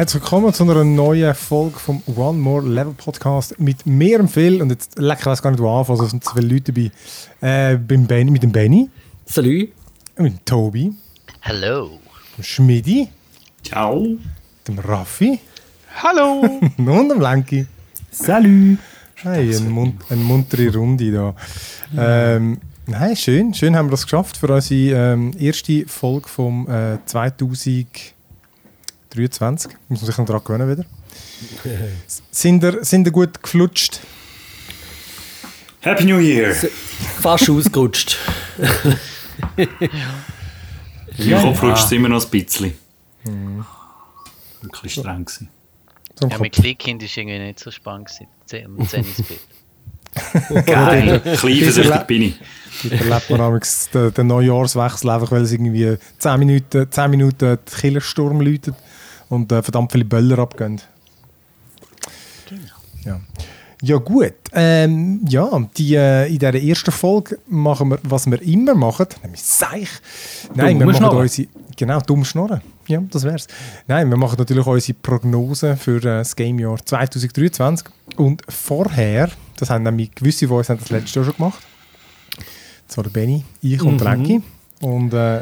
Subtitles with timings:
[0.00, 4.62] Herzlich willkommen zu einer neuen Folge vom One More Level Podcast mit mir und Phil.
[4.62, 6.90] Und jetzt, lecker, ich weiß gar nicht, wo anfangen, es sind zu viele Leute dabei.
[7.42, 8.88] Äh, beim Benny, mit dem Benny,
[9.26, 9.68] Salut.
[10.16, 10.94] mit dem Tobi,
[11.40, 11.98] Hello.
[12.34, 13.08] dem Schmidi,
[13.62, 14.16] Ciao.
[14.66, 15.38] dem Raffi
[16.02, 16.48] Hallo.
[16.78, 17.66] und dem Lenki.
[18.10, 18.78] Salut.
[19.16, 21.34] Hey, eine, mun eine muntere Runde da.
[21.94, 26.96] Ähm, nein, schön, schön haben wir das geschafft für unsere ähm, erste Folge vom äh,
[29.10, 29.72] 2023.
[29.88, 30.84] Muss man sich noch daran gewöhnen wieder.
[32.30, 34.00] sind, ihr, sind ihr gut geflutscht?
[35.80, 36.54] Happy New Year.
[37.20, 38.18] Fast ausgerutscht.
[39.56, 42.72] Im Kopf rutscht es immer noch ein bisschen.
[43.24, 43.64] Ein
[44.70, 45.48] bisschen streng gewesen.
[46.20, 48.26] So Ja, mit Kleinkind ist irgendwie nicht so spannend gewesen.
[48.46, 50.66] Zehn- Um 10 ins Bett.
[50.66, 51.22] Geil.
[51.24, 52.34] Eifersüchtig bin ich.
[52.82, 57.38] Da erlebt man damals den, den Neujahrswechsel einfach, weil es irgendwie 10 Minuten, 10 Minuten
[57.38, 58.74] der Killersturm läutet
[59.30, 60.80] und äh, verdammt viele Böller abgehen.
[63.04, 63.20] Ja.
[63.82, 68.74] Ja gut, ähm, ja, die, äh, in dieser ersten Folge machen wir, was wir immer
[68.74, 69.88] machen, nämlich Seich.
[70.54, 71.16] Nein, wir Dumm machen Schnorren.
[71.22, 72.60] unsere, genau, dumm Schnorren.
[72.88, 73.46] Ja, das wär's.
[73.88, 77.86] Nein, wir machen natürlich unsere Prognose für äh, das Gamejahr 2023
[78.16, 81.62] und vorher, das haben nämlich gewisse von uns haben das letztes Jahr schon gemacht,
[82.86, 84.42] das war der Benny, ich und der Lenki.
[84.82, 85.40] Und äh,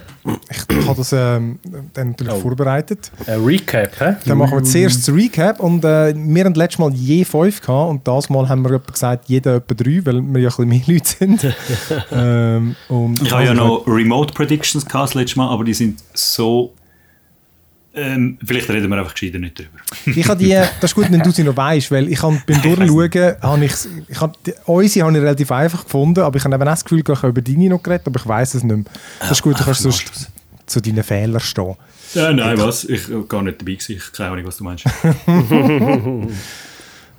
[0.50, 1.60] ich habe das ähm,
[1.94, 2.40] dann natürlich Oh.
[2.40, 3.12] vorbereitet.
[3.26, 4.16] Ein Recap, hä?
[4.26, 7.90] Dann machen wir zuerst das Recap und äh, wir haben letztes Mal je fünf gehabt
[7.90, 10.80] und das Mal haben wir gesagt, jeder etwa drei, weil wir ja ein bisschen mehr
[10.86, 11.54] Leute sind.
[12.12, 16.02] ähm, und Ich habe ja noch Remote Predictions gehabt das letzte Mal, aber die sind
[16.14, 16.72] so.
[17.94, 19.70] Ähm, vielleicht reden wir einfach gescheiter nicht drüber.
[20.06, 22.62] Ich habe die, das ist gut, wenn du sie noch weißt, weil ich habe beim
[22.62, 23.72] Durchschauen, habe ich,
[24.08, 24.34] ich habe,
[24.66, 27.28] unsere habe ich relativ einfach gefunden, aber ich habe eben auch das Gefühl, ich habe
[27.28, 28.84] über deine noch geredet, aber ich weiß es nicht mehr.
[29.20, 30.30] Das ist gut, du kannst sonst
[30.66, 31.74] zu deinen Fehlern stehen.
[32.14, 32.84] Ja, nein, was?
[32.84, 33.72] Ich war gar nicht dabei.
[33.72, 33.96] Gewesen.
[33.96, 34.86] Ich keine Ahnung, was du meinst.
[34.86, 34.90] Äh,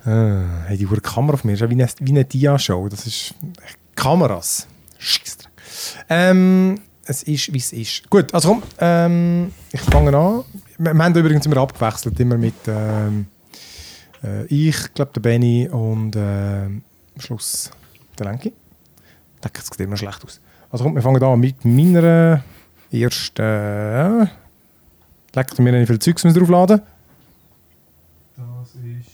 [0.66, 2.88] hey, die hure Kamera auf mir ist ja wie eine, wie eine Dia-Show.
[2.88, 3.34] Das ist
[3.94, 4.66] Kameras.
[4.98, 5.50] Scheissdreck.
[6.08, 8.08] Ähm, es ist, wie es ist.
[8.10, 10.44] Gut, also komm, ähm, ich fange an.
[10.78, 13.26] Wir, wir haben übrigens immer abgewechselt, immer mit ähm,
[14.22, 16.82] äh, ich, glaube der Benny und äh, am
[17.18, 17.70] Schluss
[18.18, 18.52] der Lenki.
[19.40, 20.40] Das sieht immer schlecht aus.
[20.70, 22.44] Also komm, wir fangen an mit meiner
[22.90, 23.42] ersten...
[23.42, 24.26] Äh,
[25.32, 26.82] Leckt mir nicht viel Zeugs müssen draufladen.
[28.36, 29.10] Das ist...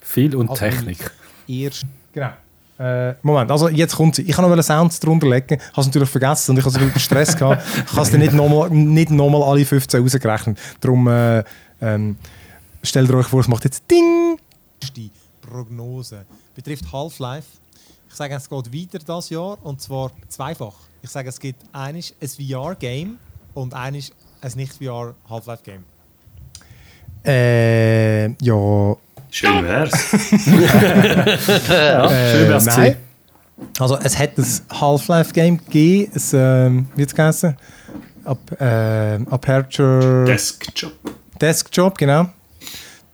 [0.00, 1.10] Viel und Also, Technik.
[1.48, 2.30] Erst, genau.
[2.78, 4.22] Äh, Moment, also jetzt kommt sie.
[4.22, 7.00] Ich kann noch Sounds drunter legen, habe es natürlich vergessen und ich habe so viel
[7.00, 7.62] Stress gehabt.
[7.86, 10.58] Ich habe es nicht nochmal nicht noch mal alle 15 rausgerechnet.
[10.80, 11.42] Darum äh,
[11.80, 12.16] ähm,
[12.82, 14.38] stellt euch vor, es macht jetzt Ding.
[14.94, 15.10] Die
[15.40, 17.48] Prognose betrifft Half-Life.
[18.08, 20.74] Ich sage, es geht weiter das Jahr und zwar zweifach.
[21.02, 23.18] Ich sage, es gibt eines ein VR-Game
[23.54, 24.12] und eines
[24.42, 25.84] ein nicht-VR Half-Life-Game.
[27.24, 28.96] Äh, ja,
[29.30, 29.92] Schön wär's.
[31.68, 32.76] Ja, schön wär's Äh, gewesen.
[32.76, 32.96] nein.
[33.78, 34.46] Also es hat ein
[34.80, 37.56] Half-Life-Game gegeben, ein, ähm, wie hat es geheißen?
[38.24, 40.92] Ap äh, Aperture Deskjob.
[41.40, 42.26] Deskjob, genau.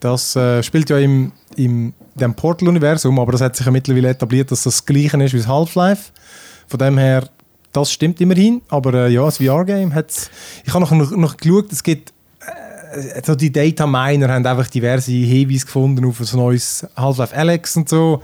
[0.00, 4.50] Das äh, spielt ja im, im dem Portal-Universum, aber das hat sich ja mittlerweile etabliert,
[4.50, 6.10] dass das das gleiche ist wie das Half-Life.
[6.66, 7.28] Von dem her,
[7.72, 10.12] das stimmt immerhin, aber äh, ja, das VR-Game hat
[10.64, 12.12] Ich habe noch, noch, noch geschaut, es gibt
[12.92, 17.76] äh, so die Data Miner haben einfach diverse Hinweise gefunden auf ein neues Half-Life Alex
[17.76, 18.22] und so.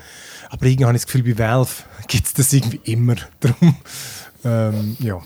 [0.51, 1.71] Aber irgendwie habe ich das Gefühl, bei Valve
[2.07, 3.17] gibt es das irgendwie immer.
[3.41, 3.77] Darum,
[4.45, 5.21] ähm, ja,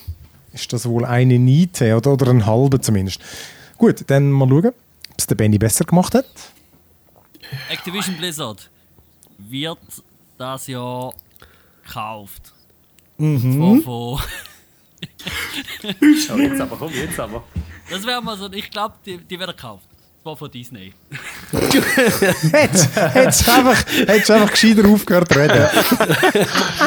[0.53, 3.21] ist das wohl eine Niete oder, oder ein halber zumindest.
[3.79, 4.75] Gut, dann mal schauen, ob
[5.19, 6.27] es der Benny besser gemacht hat.
[7.69, 8.71] Activision Blizzard
[9.39, 9.79] wird
[10.39, 11.15] das Jahr
[11.85, 12.53] gekauft.
[13.19, 13.85] Und zwar von.
[13.87, 14.21] Oh,
[16.39, 17.45] jetzt aber, komm, jetzt aber.
[17.91, 19.87] Das wäre mal so, ich glaube, die, die werden gekauft.
[20.23, 20.95] Und zwar von Disney.
[22.53, 25.69] Hättest hättest einfach, hättest einfach gescheiter aufgehört zu reden.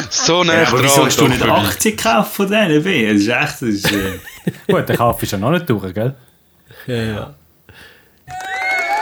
[0.10, 1.68] So nah Ja, aber wieso hast du nicht doch, wirklich.
[1.68, 2.82] Aktien gekauft von denen?
[2.82, 3.12] B?
[3.12, 3.54] Das ist echt.
[3.54, 4.20] Das ist, äh,
[4.72, 6.16] Gut, der Kauf ist ja noch nicht durch, gell?
[6.88, 7.34] Ja, ja.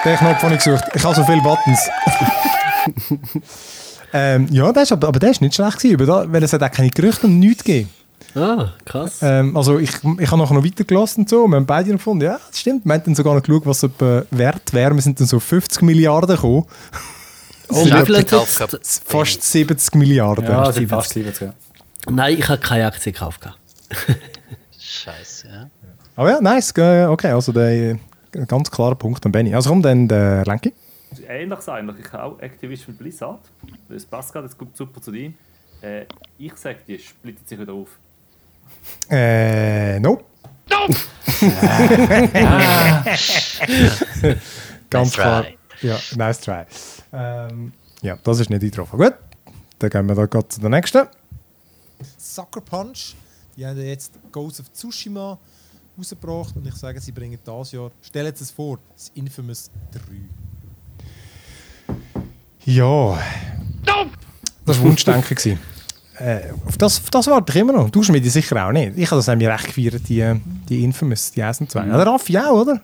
[0.03, 0.83] Den Knopf habe ich gesucht.
[0.94, 1.89] Ich habe so viele Buttons.
[4.13, 6.71] ähm, ja, der ist, aber, aber der ist nicht schlecht gewesen, weil es hat auch
[6.71, 7.89] keine Gerüchte und nichts gegeben.
[8.35, 9.19] Ah, krass.
[9.21, 11.47] Ähm, also ich, ich habe nachher noch weitergelassen und so.
[11.47, 12.85] Wir haben beide noch gefunden, ja, das stimmt.
[12.85, 14.93] Wir haben dann sogar noch geschaut, was etwa wert wäre.
[14.95, 16.65] Wir sind dann so 50 Milliarden gekommen.
[17.69, 17.85] Oh?
[19.05, 20.45] Fast 70 Milliarden.
[20.45, 21.41] Ja, sind fast 70.
[21.47, 21.53] ja.
[22.09, 23.41] Nein, ich habe keine Aktie gekauft.
[24.79, 25.69] Scheiße, ja.
[26.15, 26.73] Aber ja, nice.
[26.77, 27.97] äh, Okay, also der äh,
[28.47, 29.55] ganz klarer Punkt an Benny.
[29.55, 30.73] Also komm, dann der Lenki.
[31.27, 32.05] Ähnliches eigentlich.
[32.05, 33.39] Ich habe auch Activision Blizzard.
[33.89, 35.33] Das passt gerade, das kommt super zu dir.
[35.81, 36.05] Äh,
[36.37, 37.89] ich sage dir, splittet sich wieder auf.
[39.09, 40.21] Äh, no.
[44.89, 45.44] Ganz Nice klar.
[45.44, 45.57] try.
[45.81, 46.65] Ja, nice try.
[47.12, 49.00] Ähm, ja, das ist nicht eingetroffen.
[49.00, 49.13] Gut,
[49.80, 51.07] dann gehen wir da gerade zu der nächsten.
[52.18, 53.15] Sucker Punch.
[53.56, 55.38] Die haben jetzt Ghost of Tsushima
[55.97, 60.00] rausgebracht und ich sage, sie bringen das Jahr, stellen Sie es vor, das Infamous 3.
[62.65, 63.19] Ja.
[64.65, 65.59] Das war Wunschdenken.
[66.19, 67.89] Äh, auf, das, auf das warte ich immer noch.
[67.89, 68.94] Du Schmiedi sicher auch nicht.
[68.98, 70.33] Ich habe das nämlich recht gefeiert, die,
[70.69, 71.88] die Infamous, die ersten zwei.
[71.88, 72.80] Ja, der Raffi auch, oder?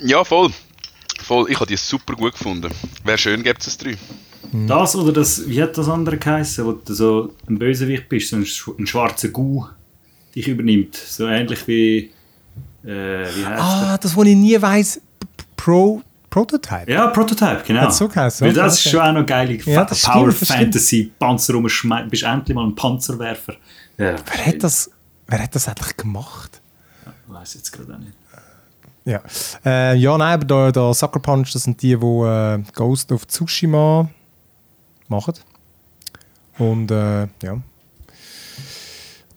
[0.00, 0.50] Ja, voll.
[1.22, 1.50] Voll.
[1.50, 2.72] Ich habe die super gut gefunden.
[3.04, 3.96] Wäre schön, gibt es drei.
[4.66, 8.36] Das oder das, wie hat das andere geheißen, wo du so ein Bösewicht bist, so
[8.36, 9.64] ein, sch- ein schwarzer Gu
[10.34, 10.94] dich übernimmt.
[10.96, 12.10] So ähnlich wie.
[12.84, 12.88] Äh,
[13.34, 16.02] wie heißt Ah, das, was ich nie weiss, P- Pro,
[16.32, 16.90] Prototype.
[16.90, 17.82] Ja, Prototype, genau.
[17.82, 19.50] Hat's so geheißen, Weil das ist schon auch noch geil.
[19.66, 20.50] Ja, Power stimmt.
[20.50, 23.52] Fantasy, Panzer rumschmeißen, bist endlich mal ein Panzerwerfer.
[23.98, 24.90] Ja, Wer hat das,
[25.26, 26.62] wer hat das eigentlich gemacht?
[27.04, 28.14] Ich weiß jetzt gerade auch nicht.
[29.04, 29.20] Ja,
[29.62, 33.26] äh, ja nein, aber der, der Sucker Punch, das sind die, die äh, Ghost of
[33.26, 34.08] Tsushima
[35.08, 35.34] machen.
[36.56, 37.58] Und äh, ja,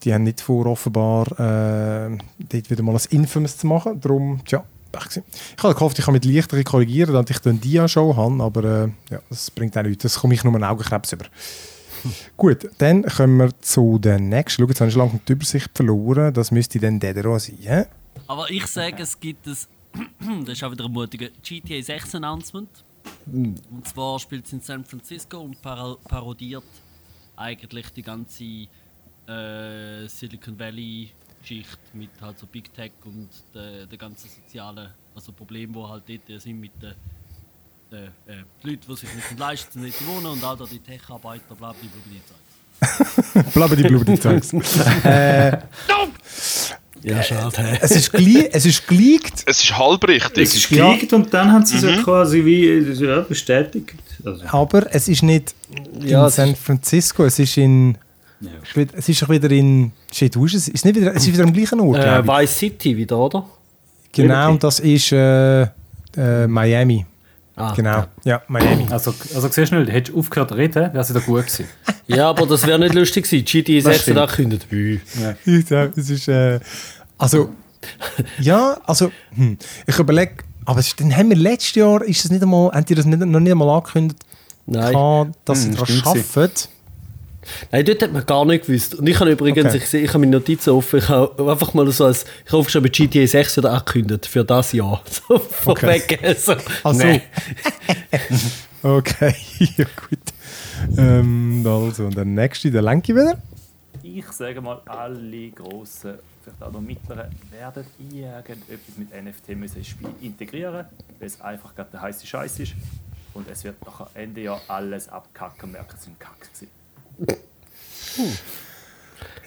[0.02, 4.00] die haben nicht vor, offenbar äh, dort wieder mal ein Infamous zu machen.
[4.00, 4.64] Darum, tja,
[4.96, 5.24] Pech gewesen.
[5.58, 8.64] Ich habe gehofft, ich kann mit Lichter korrigieren, dass ich dann die Show habe, aber
[8.64, 10.04] äh, ja, das bringt auch nichts.
[10.04, 11.26] Das komme ich nur einen Augenkrebs über.
[12.38, 14.62] Gut, dann kommen wir zu der nächsten.
[14.64, 16.34] Schau, jetzt habe ich schon lange die Übersicht verloren.
[16.34, 17.58] Das müsste dann Dedero sein.
[17.62, 17.86] hä?
[18.28, 19.68] Aber ich sage, es gibt es,
[20.46, 22.70] das ist auch wieder ein mutiger GTA 6 Announcement.
[23.32, 23.56] Hm.
[23.72, 26.64] Und zwar spielt es in San Francisco und para parodiert
[27.36, 28.44] eigentlich die ganze
[29.28, 31.12] äh, Silicon Valley
[31.46, 36.04] Geschichte mit halt so Big Tech und der, der ganzen sozialen also Problem, wo halt
[36.08, 36.94] dort sind mit den
[37.92, 41.54] äh, äh, die Leute, die sich nicht leisten, nicht wohnen und all da die Tech-Arbeiter,
[41.56, 42.02] bla bla bla,
[42.82, 43.44] bla, bla.
[43.54, 44.52] Blabber die Blumen Zeugs.
[45.04, 45.58] äh,
[47.04, 47.58] Ja, schade.
[47.62, 47.78] hä?
[47.82, 49.44] es ist gleich, es ist geleakt.
[49.46, 50.44] Es ist halbrichtig.
[50.44, 53.94] Es ist geleakt und dann haben sie es ja quasi wie ja, bestätigt.
[54.26, 55.54] Also, Aber es ist nicht
[56.02, 57.98] Ja, in San Francisco, es ist in.
[58.42, 58.50] Ja.
[58.82, 59.92] ist Es ist doch wieder in.
[60.12, 60.68] Shit, wo ist es?
[60.68, 62.00] Ist nicht wieder, es ist wieder am gleichen Ort.
[62.00, 62.28] Äh.
[62.28, 63.46] Vice City wieder, oder?
[64.12, 67.06] genau, und das ist äh, äh, Miami.
[67.58, 68.06] Ah, Genau.
[68.26, 68.86] Ja, Miami.
[68.90, 71.66] Also, also siehst du nicht, hättest du aufgehört zu reden, wäre es wieder gut gewesen.
[72.08, 73.82] Ja, aber das wäre nicht lustig gewesen.
[73.82, 74.20] 6 hat stimmt.
[74.20, 74.68] angekündigt.
[74.72, 75.02] Ui.
[75.46, 76.28] Ich glaub, es ist.
[76.28, 76.60] Äh,
[77.18, 77.50] also.
[78.40, 79.12] Ja, also.
[79.36, 80.34] Hm, ich überlege.
[80.66, 83.06] Aber es ist, dann haben wir letztes Jahr, ist das nicht einmal, haben die das
[83.06, 84.20] nicht, noch nicht einmal angekündigt,
[84.66, 84.94] Nein.
[84.94, 86.54] gehabt, dass sie Hm, daran stimmt arbeiten?
[87.72, 88.96] Nein, dort hat man gar nicht gewusst.
[88.96, 89.78] Und ich habe übrigens, Okay.
[89.78, 92.92] ich, ich habe meine Notizen offen, ich habe einfach mal so als, ich habe aufgeschrieben,
[92.92, 95.02] GTA 6 wird angekündigt für das Jahr.
[95.28, 96.20] So vorweg.
[96.38, 96.54] So.
[96.84, 97.04] Ach so.
[97.04, 97.22] Nee.
[98.86, 99.34] Okay,
[99.78, 100.20] ja gut.
[100.96, 103.42] Ähm, also, und der nächste, der Lenki wieder.
[104.04, 109.88] Ich sage mal, alle grossen, vielleicht auch noch mittleren, werden irgendetwas mit NFT müssen ins
[109.88, 110.86] Spiel integrieren,
[111.20, 112.74] weil es einfach gerade der heiße Scheiß ist.
[113.34, 116.68] Und es wird nachher Ende Jahr alles abkacken, merken sie im Kack gewesen.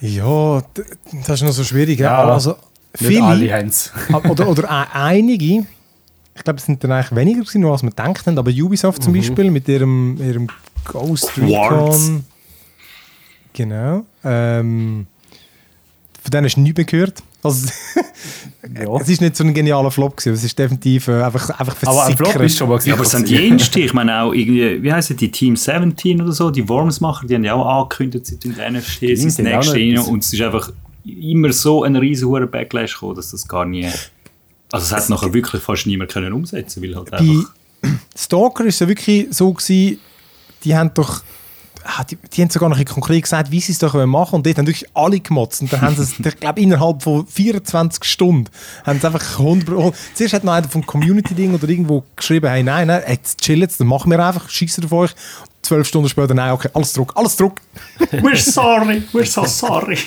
[0.01, 0.63] Ja,
[1.27, 1.99] das ist noch so schwierig.
[1.99, 2.25] Ja.
[2.25, 2.59] Also, alle
[3.37, 3.93] viele, haben es.
[4.29, 5.67] oder, oder ein- einige,
[6.35, 9.13] ich glaube, es sind dann eigentlich weniger gewesen, als man denkt haben, aber Ubisoft zum
[9.13, 10.47] Beispiel mit ihrem, ihrem
[10.85, 11.37] Ghost.
[11.37, 12.25] Recon.
[13.53, 14.05] Genau.
[14.23, 15.07] Ähm,
[16.23, 17.23] von denen hast du nichts mehr gehört.
[17.43, 17.69] Also,
[19.01, 22.05] Es ist nicht so ein genialer Flop gewesen, es ist definitiv äh, einfach, einfach Aber
[22.05, 22.47] ein Flop versickert.
[22.47, 25.31] ist schon mal Ja, aber es sind jenste, ich meine auch irgendwie, wie heißen die,
[25.31, 29.37] Team 17 oder so, die Worms-Macher, die haben ja auch angekündigt, sie tun die ins
[29.37, 30.73] die haben auch nächste rein und es ist einfach
[31.05, 33.87] immer so ein riesen hoher Backlash gekommen, dass das gar nie,
[34.73, 37.53] also es hat nachher wirklich fast niemand können umsetzen, weil halt Bei einfach,
[38.17, 39.99] Stalker ist es ja wirklich so gewesen,
[40.65, 41.23] die haben doch
[42.11, 44.29] die, die haben sogar noch konkret gesagt, wie sie es doch machen wollen.
[44.33, 45.63] Und dort haben wirklich alle gemotzt.
[45.63, 48.45] Und dann haben sie es, ich glaube, innerhalb von 24 Stunden
[48.85, 49.71] haben sie einfach 100...
[49.71, 53.61] oh, Zuerst hat noch einer vom Community-Ding oder irgendwo geschrieben, hey, nein, nein, jetzt chill
[53.61, 55.11] jetzt, dann machen wir einfach, schießen auf euch.
[55.63, 57.61] Zwölf Stunden später, nein, okay, alles zurück, alles zurück.
[58.13, 59.99] we're sorry, we're so sorry.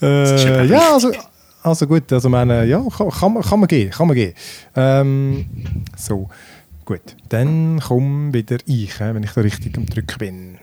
[0.00, 1.12] Äh, ja, also,
[1.62, 4.34] also gut, also meine, ja, kann, kann, man, kann man gehen, kann man gehen.
[4.74, 5.46] Ähm,
[5.96, 6.28] so,
[6.84, 10.58] gut, dann komme wieder ich, äh, wenn ich da richtig am Drücken bin.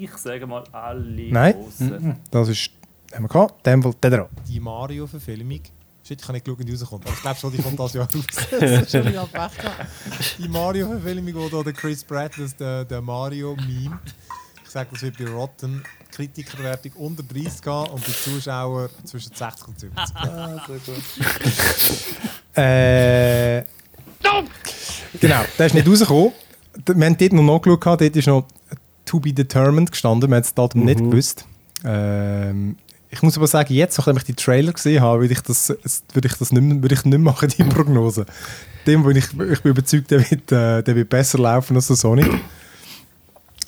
[0.00, 1.54] Ich sage mal, alle Nein.
[1.54, 2.16] grossen.
[2.30, 2.70] Das ist,
[3.12, 4.26] haben wir gehabt, der dran.
[4.46, 5.60] Die Mario-Verfilmung.
[6.04, 7.04] Shit, ich habe nicht geschaut, wenn die rauskommt.
[7.04, 8.24] Aber ich glaube schon, die kommt das Jahr raus.
[8.60, 9.12] das ist schon.
[10.38, 13.98] Die Mario-Verfilmung, wo da der Chris Pratt, das, der, der Mario-Meme.
[14.64, 19.68] Ich sage, das wird bei Rotten Kritikerwertung unter 30 gehen und bei Zuschauern zwischen 60
[19.68, 20.14] und 70.
[22.54, 23.62] Äh,
[25.20, 26.32] genau, der ist nicht rausgekommen.
[26.86, 28.46] Wir haben dort noch nachgeschaut, dort ist noch
[29.08, 31.44] «To be determined» gestanden, wir haben das Datum nicht gewusst.
[31.84, 32.76] Ähm,
[33.10, 36.02] Ich muss aber sagen, jetzt, nachdem ich die Trailer gesehen habe, würde ich das, es-
[36.12, 38.26] würde ich das nicht, mehr- würde ich nicht machen, die Prognose.
[38.86, 41.96] Dem, wo ich, ich bin überzeugt, der wird, äh, der wird besser laufen als der
[41.96, 42.28] Sonic.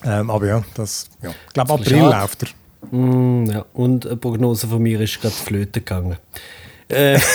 [0.05, 1.31] Ähm, aber ja, das, ja.
[1.47, 2.97] ich glaube, April läuft er.
[2.97, 3.65] Mm, ja.
[3.73, 6.17] Und eine Prognose von mir ist gerade flöten gegangen.
[6.89, 7.19] Äh,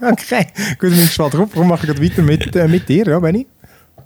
[0.00, 0.46] Okay,
[0.78, 1.34] gut, ich bin gespannt.
[1.34, 3.46] Darum mache ich gerade weiter mit, äh, mit dir, ja, Benni?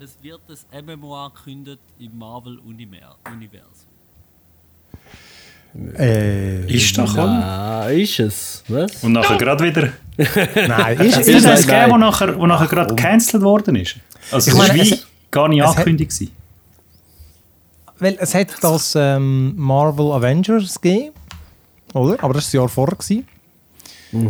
[0.00, 0.40] Es wird
[0.72, 3.16] ein MMO angekündigt im Marvel-Universum.
[5.98, 7.22] Äh, Ist doch, oder?
[7.28, 8.64] ah, ist es.
[8.68, 9.02] Was?
[9.04, 9.92] Und nachher gerade wieder.
[10.68, 12.00] nein, ist es Ist das nein, eins gegeben, wo nein.
[12.00, 13.96] nachher, wo nachher gerade gecancelt worden ist?
[14.30, 16.10] Also, Ich das meine, es- gar nicht es hat- angekündigt.
[16.12, 16.32] gewesen.
[17.98, 21.12] Weil es hat das ähm, Marvel Avengers gegeben,
[21.94, 22.22] oder?
[22.22, 22.96] Aber das war das Jahr vorher.
[22.96, 23.26] Gewesen,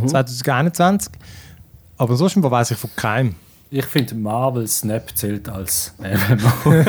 [0.08, 1.12] 2021.
[1.98, 3.34] Aber sonst weiß ich von keinem.
[3.68, 6.72] Ich finde, Marvel Snap zählt als MMO.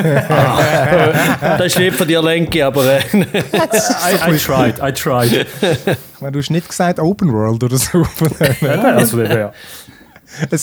[1.57, 5.47] Das ist lieb von dir, Lenki, aber äh, I, I tried, I tried.
[5.61, 8.05] Ich meine, du hast nicht gesagt Open World oder so.
[8.39, 9.51] Eben, also, ja.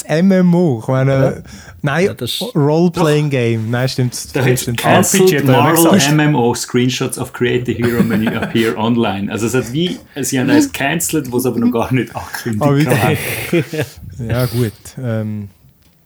[0.07, 0.81] Ein MMO.
[0.83, 1.43] Ich meine,
[1.83, 3.71] nein, Ja, das- Role-Playing Game.
[3.71, 4.37] Nein, stimmt.
[4.37, 4.85] Da stimmt.
[4.85, 6.01] RPG ja Marvel.
[6.15, 9.33] MMO Screenshots of Create a Hero you appear online.
[9.33, 12.13] Also es hat wie, sie haben eins cancelled, was aber noch gar nicht
[12.45, 14.29] angekündigt Ah, haben.
[14.29, 14.73] Ja, gut.
[15.03, 15.49] Ähm,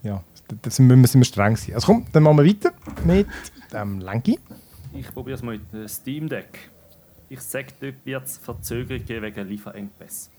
[0.03, 0.23] ja,
[0.63, 1.75] da sind wir, streng sein.
[1.75, 2.73] Also komm, dann machen wir weiter
[3.05, 3.27] mit
[3.73, 4.39] dem Lenki.
[4.93, 6.71] Ich probiere es mal mit dem Steam Deck.
[7.29, 10.31] Ich sage, dort wird es Verzögerungen geben wegen Lieferengpässe.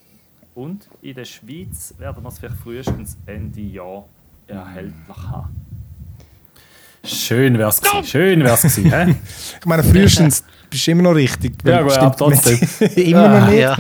[0.56, 4.06] Und in der Schweiz werden wir es vielleicht frühestens Ende Jahr
[4.48, 5.56] erhältlich haben.
[7.04, 8.04] Schön wär's gewesen.
[8.06, 8.92] Schön wär's gewesen.
[8.92, 9.16] hä?
[9.60, 11.54] Ich meine, frühestens bist du immer noch richtig.
[11.64, 12.60] Ja, gut, stimmt aber trotzdem.
[12.60, 12.98] nicht.
[12.98, 13.60] immer noch nicht.
[13.60, 13.78] Ja,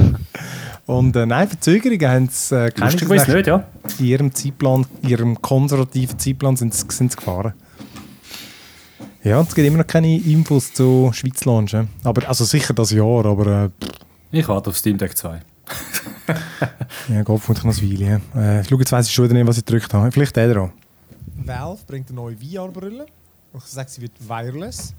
[0.86, 2.92] Und äh, nein, Verzögerungen haben sie äh, keine.
[2.92, 3.66] Lustig weiß nicht, ja.
[3.98, 7.54] In ihrem Zeitplan, in ihrem konservativen Zeitplan sind sie, gefahren.
[9.24, 11.90] Ja, es gibt immer noch keine Infos zu Schweiz launchen.
[12.04, 13.70] Aber, also sicher das Jahr, aber äh,
[14.32, 15.42] Ich warte auf Steam Deck 2.
[17.10, 18.22] ja, Gott, noch ein Weile.
[18.36, 20.12] Äh, ich schaue jetzt weiss ich schon wieder nicht, was ich gedrückt habe.
[20.12, 20.72] Vielleicht der dran.
[21.46, 23.06] Valve bringt eine neue VR-Brille.
[23.58, 24.94] Ich sage, sie wird wireless.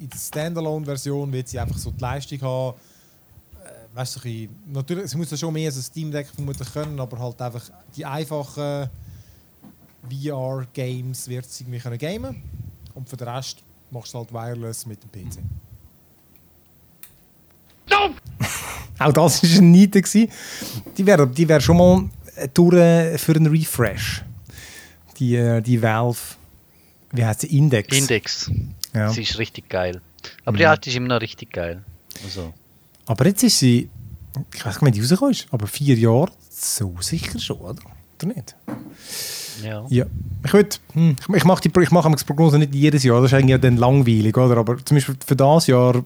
[0.00, 2.76] In der Standalone-Version wird sie einfach so die Leistung haben.
[3.94, 6.98] Weißt du, ein natürlich, sie muss ja schon mehr als ein Steam Deck vermutlich können,
[6.98, 7.62] aber halt einfach
[7.94, 8.88] die einfachen
[10.08, 12.42] VR-Games wird sie irgendwie können gamen.
[12.94, 15.38] Und für den Rest machst du halt wireless mit dem PC.
[18.98, 20.28] Auch das war ein gewesen.
[20.96, 24.22] Die wäre die wär schon mal äh, durch äh, für einen Refresh.
[25.18, 26.18] Die, äh, die Valve,
[27.12, 27.58] wie heißt sie?
[27.58, 27.96] Index.
[27.96, 28.50] Index.
[28.94, 29.10] Ja.
[29.10, 30.00] Sie ist richtig geil.
[30.44, 31.84] Aber die alte ist immer noch richtig geil.
[32.24, 32.54] Also,
[33.06, 33.88] Aber jetzt ist sie,
[34.54, 37.82] ich weiß nicht, wie die rausgekommen ist, aber vier Jahre, so sicher schon, oder?
[38.18, 38.54] Oder nicht?
[39.62, 39.84] ja.
[39.88, 40.06] Ja.
[40.44, 43.32] Ich würde, hm, ich, ich mache die, ich mache die Prognose nicht jedes Jahr, das
[43.32, 44.56] ist eigentlich dann langweilig, oder?
[44.56, 46.02] Aber zum Beispiel für das Jahr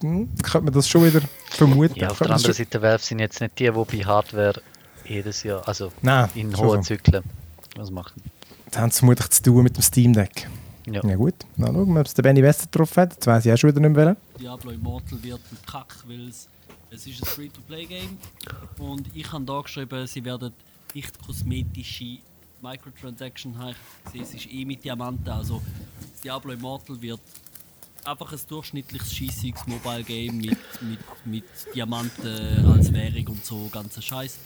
[0.00, 1.98] hm, könnte man das schon wieder vermuten.
[1.98, 4.60] ja, auf der anderen Seite, Valve sind jetzt nicht die, die bei Hardware
[5.04, 6.94] jedes Jahr, also Nein, in hohen so.
[6.94, 7.22] Zyklen
[7.76, 8.22] was machen.
[8.70, 10.48] Das haben sie vermutlich zu tun mit dem Steam Deck.
[10.86, 11.04] Ja.
[11.04, 13.14] Ja gut, dann schauen wir, ob es der Benny Wester drauf hat.
[13.14, 14.16] Jetzt weiss ich auch schon wieder nicht mehr.
[14.40, 16.48] Diablo Immortal wird ein Kack, weil es,
[16.90, 18.16] es ist ein Free-to-Play-Game
[18.78, 20.52] und ich habe da geschrieben, sie werden
[20.94, 22.18] nicht kosmetische
[22.62, 23.74] Microtransaction haben.
[24.14, 25.60] Es ist eh mit Diamanten, also
[26.12, 27.20] das Diablo Immortal wird
[28.04, 34.02] einfach ein durchschnittliches schießiges Mobile Game mit, mit, mit Diamanten als Währung und so ganzer
[34.02, 34.38] Scheiß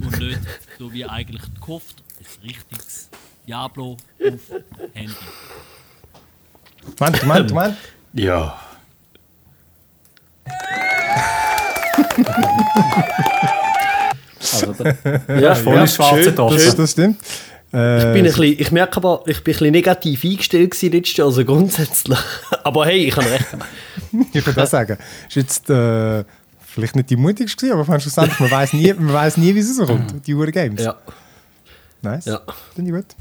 [0.00, 0.40] und nicht
[0.78, 3.10] so wie eigentlich gehofft ein richtiges
[3.46, 4.40] Diablo auf
[4.94, 5.12] Handy.
[6.98, 7.76] Moment, Moment, Moment.
[8.14, 8.58] Ja.
[14.40, 16.76] Also, da, ja, voll ja, schwarze schön, Tasse.
[16.76, 17.20] Das, stimmt.
[17.72, 20.92] Äh, Ich, bin ein bisschen, ich merke aber, ich bin ein bisschen negativ eingestellt gewesen
[20.92, 22.18] letztes Jahr, also grundsätzlich.
[22.64, 23.46] Aber hey, ich habe recht.
[24.32, 26.24] ich würde auch sagen, ist jetzt äh,
[26.60, 29.80] vielleicht nicht die mutigste gewesen, aber schlussendlich, man weiß nie, man weiß nie, wie es
[29.80, 30.82] rauskommt, die Uhr Games.
[30.82, 30.96] Ja,
[32.02, 32.26] Nice.
[32.26, 32.40] ja.
[32.74, 33.16] Finde ich gut.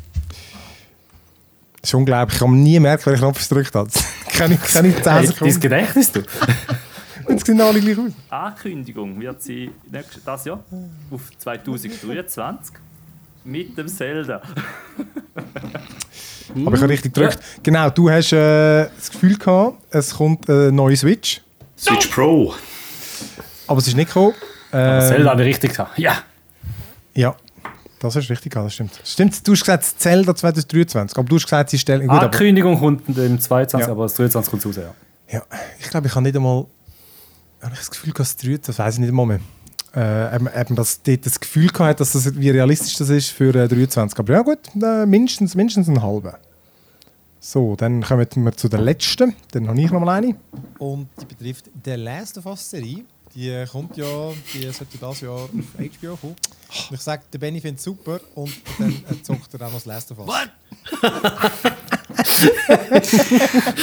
[1.82, 2.40] Das ist unglaublich.
[2.40, 3.90] Ich mir nie merken, welchen Knopf ich gedrückt habe.
[4.30, 5.60] keine, keine 10 hey, dein Sekunden.
[5.60, 6.22] Gedächtnis, du.
[7.26, 8.12] Und es sehen alle gleich aus.
[8.30, 10.64] Ankündigung wird sie nächstes das Jahr
[11.10, 12.76] auf 2023
[13.44, 14.42] mit dem Zelda.
[16.66, 17.40] Aber ich habe richtig gedrückt.
[17.64, 21.42] Genau, du hast äh, das Gefühl gehabt, es kommt eine neue Switch.
[21.78, 22.54] Switch Pro.
[23.68, 24.34] Aber es ist nicht gekommen.
[24.72, 25.98] Aber Ähm, Zelda habe ich richtig gesagt.
[25.98, 26.18] Ja.
[27.14, 27.36] Ja,
[28.02, 29.00] das ist richtig, das stimmt.
[29.04, 32.02] Stimmt, du hast gesagt Zelda 2023, aber du hast gesagt, sie stellen...
[32.08, 33.92] Gut, aber, Ankündigung kommt im 22, Ja.
[33.92, 34.94] aber das 23 kommt raus, ja.
[35.32, 35.44] ja,
[35.80, 36.66] ich glaube, ich habe nicht einmal...
[37.62, 39.40] Habe ich das Gefühl, dass es 23, das weiß ich nicht einmal mehr.
[39.94, 43.54] Äh, eben, eben, dass dort das Gefühl gehabt, dass das, wie realistisch das ist für
[43.54, 44.18] äh, 23.
[44.18, 46.34] Aber ja gut, äh, mindestens, mindestens einen halben.
[47.40, 49.36] So, dann kommen wir zu der letzten.
[49.52, 50.36] Dann habe ich noch mal eine.
[50.80, 53.04] Und die betrifft The Last of Us Serie.
[53.36, 54.06] Die kommt ja,
[54.54, 56.36] die sollte das Jahr auf HBO kommen.
[56.90, 59.74] Und ich sage, der Benny findet es super und dann äh, zockt er auch noch
[59.74, 60.28] das Last of Us.
[60.28, 60.50] What?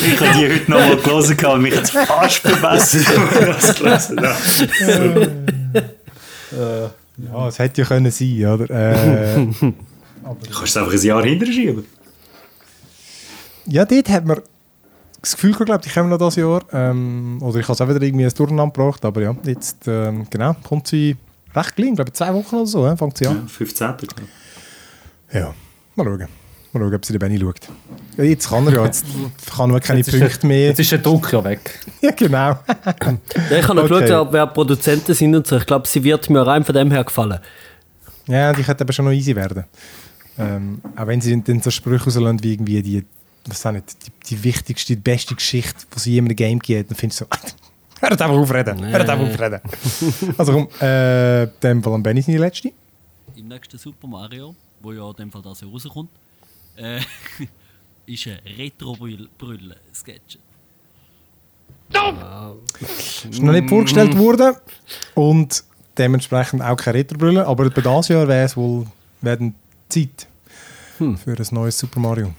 [0.00, 4.20] Ich habe die heute noch mal gelesen und mich jetzt fast verbessert, ich das gelesen
[4.20, 5.32] habe.
[7.32, 8.70] Ja, es hätte ja können sein, oder?
[8.70, 9.46] Äh,
[10.22, 11.86] Du kannst es einfach ein Jahr hinterher schieben.
[13.66, 14.40] ja, dort hat man
[15.22, 16.62] das Gefühl gehabt, ich komme noch das Jahr.
[16.72, 20.26] Ähm, oder ich habe es auch wieder irgendwie ein Durcheinander gebracht, aber ja, jetzt ähm,
[20.28, 21.16] genau, kommt sie
[21.58, 23.42] recht klein, glaube ich, zwei Wochen oder so, fängt sie an.
[23.42, 23.96] Ja, 15.
[23.96, 24.14] glaube
[25.32, 25.54] Ja,
[25.94, 26.18] mal schauen.
[26.18, 26.28] Mal
[26.82, 27.60] schauen, ob sie den Benny schaut.
[28.16, 29.04] Ja, jetzt kann er ja, jetzt
[29.54, 30.66] kann er keine Jetzt ist, Punkte der, mehr.
[30.68, 31.78] jetzt ist der Druck ja weg.
[32.00, 32.36] Ja, genau.
[32.36, 32.58] Ja,
[33.58, 34.00] ich habe noch Okay.
[34.02, 35.56] geschaut, wer Produzenten sind und so.
[35.56, 37.38] Ich glaube, sie wird mir rein von dem her gefallen.
[38.26, 39.64] Ja, die könnte aber schon noch easy werden.
[40.38, 43.04] Ähm, auch wenn sie dann so Sprüche rauslassen, wie irgendwie die,
[43.46, 46.58] was auch nicht, die, die wichtigste, die beste Geschichte, die sie je in einem Game
[46.60, 47.30] gibt, dann findest du so,
[48.00, 49.60] hört einfach aufreden, hört einfach aufreden.
[50.38, 52.72] also komm, äh, in dem Fall am Benny seine letzte.
[53.36, 56.10] Im nächsten Super Mario, wo ja in dem Fall das Jahr rauskommt,
[56.76, 57.00] äh,
[58.06, 60.38] ist ein Retro-Brille-Sketch.
[63.30, 64.56] Ist noch nicht vorgestellt worden
[65.14, 65.64] und
[65.96, 68.86] dementsprechend auch keine Retrobrille, aber bei dieses Jahr wäre es wohl
[69.20, 69.54] werden
[69.88, 70.28] Zeit
[70.98, 72.32] für ein neues Super Mario.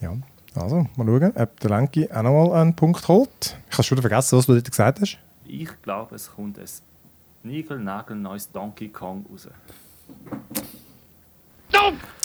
[0.00, 0.16] Ja,
[0.54, 3.56] also mal schauen, ob der Lenki auch noch mal einen Punkt holt.
[3.70, 5.18] Ich habe schon vergessen, was du dort gesagt hast.
[5.46, 6.64] Ich glaube, es kommt ein
[7.42, 9.48] niegelnagelneues Donkey Kong raus.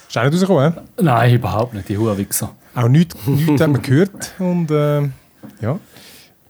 [0.08, 0.82] Ist auch nicht rausgekommen, hä?
[1.02, 2.56] Nein, überhaupt nicht, die Hurenwichser.
[2.76, 4.34] Auch nichts, nichts hat man gehört.
[4.40, 5.02] Und äh,
[5.62, 5.80] ja.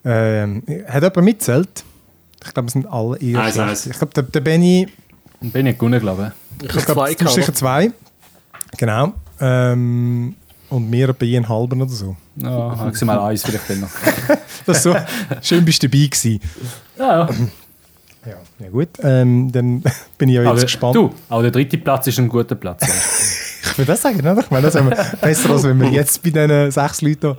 [0.05, 1.83] Ähm, hat jemand mitzählt?
[2.45, 3.85] Ich glaube, es sind alle eher Eins, eins.
[3.85, 4.87] Ich glaube, der, der Benny,
[5.39, 7.91] bin ich gewonnen, glaube Ich ich habe glaube, zwei du hast sicher zwei.
[8.77, 9.13] Genau.
[9.39, 10.35] Ähm,
[10.73, 12.15] und wir je einen halben oder so.
[12.35, 12.43] ich.
[12.43, 13.89] Ja, ich mal eins vielleicht dann noch.
[14.65, 14.95] Das so.
[15.41, 16.39] Schön bist du dabei gewesen.
[16.97, 17.29] Ja, ja.
[18.25, 18.89] Ja, ja gut.
[19.01, 19.83] Ähm, dann
[20.17, 20.95] bin ich ja jetzt Aber gespannt.
[20.95, 22.85] du, auch der dritte Platz ist ein guter Platz.
[23.65, 24.39] Ich würde das sagen, oder?
[24.39, 27.37] Ich meine, das haben wir besser, als wenn wir jetzt bei diesen sechs Leuten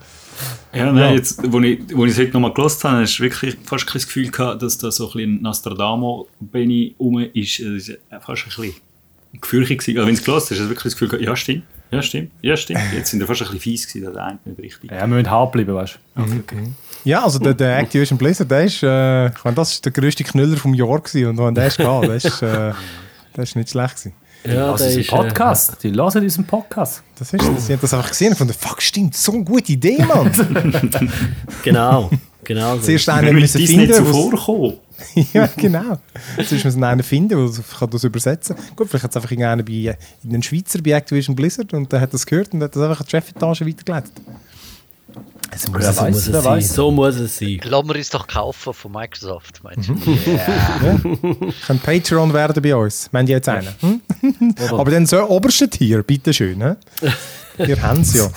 [0.72, 3.56] Ja, nein, jetzt, wo ich, wo ich es heute nochmal gelesen habe, hast du wirklich
[3.62, 7.60] fast kein Gefühl gehabt, dass da so ein bisschen Nostradamo-Benny rum ist.
[7.60, 8.74] Es ist fast ein bisschen
[9.40, 9.98] gefürchtig gewesen.
[9.98, 11.62] Also, wenn du es gelesen hast, hast du wirklich das Gefühl gehabt, ja stimmt,
[11.94, 12.80] ja stimmt, ja stimmt.
[12.94, 14.90] Jetzt sind wir fast ein bisschen fies gewesen, das eine nicht richtig.
[14.90, 16.22] Ja, wir müssen hart bleiben, weißt du.
[16.22, 16.72] Okay, okay.
[17.04, 20.24] Ja, also der, der Activision Blizzard, der ist, äh, ich meine, das ist der grösste
[20.24, 21.26] Knüller vom Jahr gewesen.
[21.28, 22.72] Und wenn der ist gegangen, das ist, äh,
[23.34, 24.12] das ist nicht schlecht gewesen.
[24.46, 25.82] Ja, Das der ist ein äh, Podcast.
[25.82, 27.02] Die hören unseren Podcast.
[27.18, 30.04] Das ist, sie haben das einfach gesehen von der Fuck, stimmt, so eine gute Idee,
[30.04, 30.30] Mann.
[31.62, 32.10] Genau,
[32.44, 32.76] genau.
[32.76, 32.82] So.
[32.82, 34.74] Zuerst einen müssen finden, zuvorkommen.
[35.32, 35.98] ja, genau.
[36.36, 39.96] Zuerst müssen einen finden, der kann das übersetzen Gut, vielleicht hat es einfach irgendeiner bei
[40.24, 43.06] einen Schweizer bei Activision Blizzard und der hat das gehört und hat das einfach an
[43.06, 44.12] die Chefetage weitergeleitet.
[45.50, 46.60] Also muss es so, weiß, muss es sein.
[46.62, 47.60] so muss es sein.
[47.62, 49.94] Lassen wir uns doch kaufen von Microsoft, meinst du?
[49.94, 53.08] Können Patreon werden bei uns.
[53.12, 53.68] Die jetzt einen?
[53.80, 54.00] Hm?
[54.70, 56.76] Aber dann so oberste Tier, bitteschön.
[57.56, 58.28] Wir haben es ja.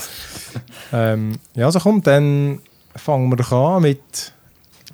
[0.93, 2.59] Ähm, ja, also komm, dann
[2.97, 4.33] fangen wir doch an mit,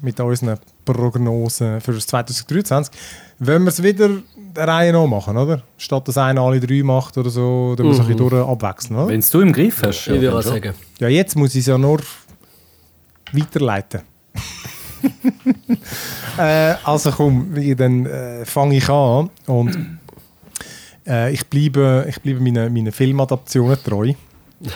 [0.02, 2.94] mit unseren Prognosen für das 2023.
[3.40, 5.64] Wollen wir es wieder der Reihe noch machen, oder?
[5.78, 8.96] Statt dass einer alle drei macht oder so, dann muss man ein bisschen durch abwechseln,
[9.00, 9.08] oder?
[9.08, 10.08] Wenn es du im Griff hast.
[10.08, 10.74] Ich würde sagen.
[11.00, 12.00] Ja, jetzt muss ich es ja nur
[13.32, 14.02] weiterleiten.
[16.38, 20.00] äh, also komm, ich- dann äh, fange ich an und
[21.08, 24.14] äh, ich bleibe, ich bleibe meinen meine Filmadaptionen treu.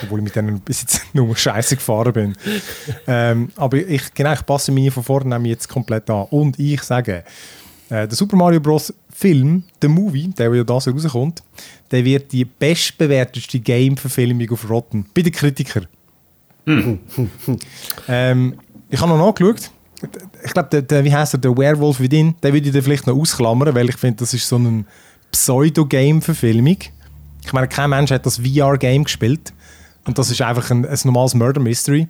[0.03, 2.35] Obwohl ich mit denen bis jetzt nur scheiße gefahren bin.
[3.07, 6.25] ähm, aber ich, genau, ich passe meine von vorne jetzt komplett an.
[6.29, 7.23] Und ich sage,
[7.89, 8.93] äh, der Super Mario Bros.
[9.17, 11.41] Film, der Movie, der der ja das rauskommt,
[11.89, 15.07] der wird die bestbewertetste Game-Verfilmung auf Rotten.
[15.11, 15.87] Bei den Kritikern.
[18.07, 19.71] ähm, ich habe noch nachgeschaut.
[20.45, 23.07] Ich glaube, der, der, wie heißt er, der Werewolf Within, den würde ich dann vielleicht
[23.07, 24.85] noch ausklammern, weil ich finde, das ist so eine
[25.31, 26.77] Pseudo-Game-Verfilmung.
[27.43, 29.51] Ich meine, kein Mensch hat das VR-Game gespielt.
[30.07, 32.07] Und das ist einfach ein, ein normales Murder Mystery.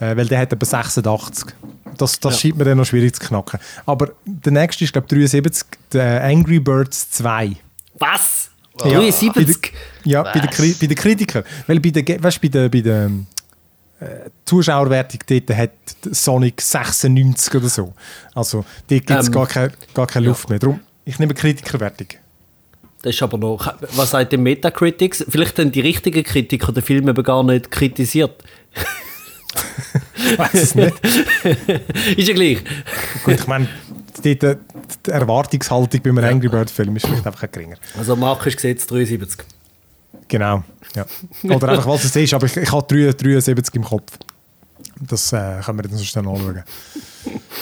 [0.00, 1.54] Äh, weil der hat etwa 86.
[1.96, 3.60] Das, das scheint mir dann noch schwierig zu knacken.
[3.84, 7.56] Aber der nächste ist, glaube ich, 73, der Angry Birds 2.
[7.98, 8.50] Was?
[8.78, 8.98] Ja.
[9.00, 9.72] 73?
[10.04, 10.56] Ja, bei den, Was?
[10.56, 11.44] Kri bei den Kritikern.
[11.66, 13.10] Weil bei der, weißt, bei der, bei der
[14.00, 15.72] äh, Zuschauerwertung dort hat
[16.10, 17.92] Sonic 96 oder so.
[18.34, 20.58] Also dort gibt es Ähm, gar, keine, gar keine Luft mehr.
[20.58, 22.08] Darum, ich nehme Kritikerwertung.
[23.02, 23.72] Das ist aber noch.
[23.96, 25.24] Was sagt der Metacritics?
[25.28, 28.42] Vielleicht haben die richtigen Kritiker den Film eben gar nicht kritisiert.
[30.16, 30.94] Ich weiß es nicht.
[32.16, 32.58] ist ja gleich.
[33.24, 33.68] Gut, ich meine,
[34.22, 34.56] dort, äh,
[35.06, 37.76] die Erwartungshaltung bei einem Angry Bird Film ist vielleicht einfach ein geringer.
[37.96, 39.44] Also Markus sieht 73.
[40.28, 40.62] Genau.
[40.94, 41.06] Ja.
[41.44, 44.12] Oder einfach, was es ist, aber ich, ich habe 3 73 im Kopf.
[45.00, 46.62] Das äh, können wir dann sonst dann anschauen.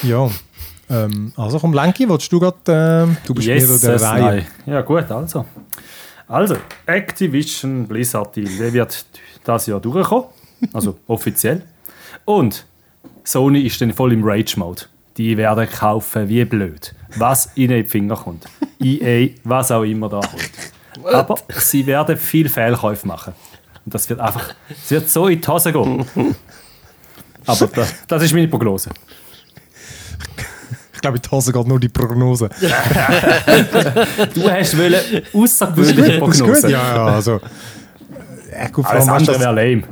[0.03, 0.31] Ja.
[0.91, 4.23] Ähm, also komm, Lenki, willst du gerade, äh, du bist Yes, der Reihe.
[4.23, 4.47] nein.
[4.67, 5.45] Ja gut, also.
[6.27, 9.05] Also, Activision Blizzard Deal, der wird
[9.45, 10.27] das Jahr durchkommen.
[10.73, 11.63] Also offiziell.
[12.25, 12.67] Und
[13.25, 14.83] Sony ist dann voll im Rage-Mode.
[15.17, 16.95] Die werden kaufen wie blöd.
[17.17, 18.45] Was ihnen in die Finger kommt.
[18.79, 20.51] EA, was auch immer da kommt.
[21.15, 23.33] Aber sie werden viel Fehlkäufe machen.
[23.85, 26.05] Und das wird einfach, es wird so in die Hose gehen.
[27.47, 28.91] Aber das, das ist meine Prognose.
[30.99, 32.49] Ich glaube, in die Hose geht nur die Prognose.
[34.35, 34.95] Du hast wollen
[35.33, 36.71] außergewöhnliche Das Prognose.
[36.73, 37.41] ja, ja, also.
[38.51, 39.85] Äh, gut, Alles andere wäre lame.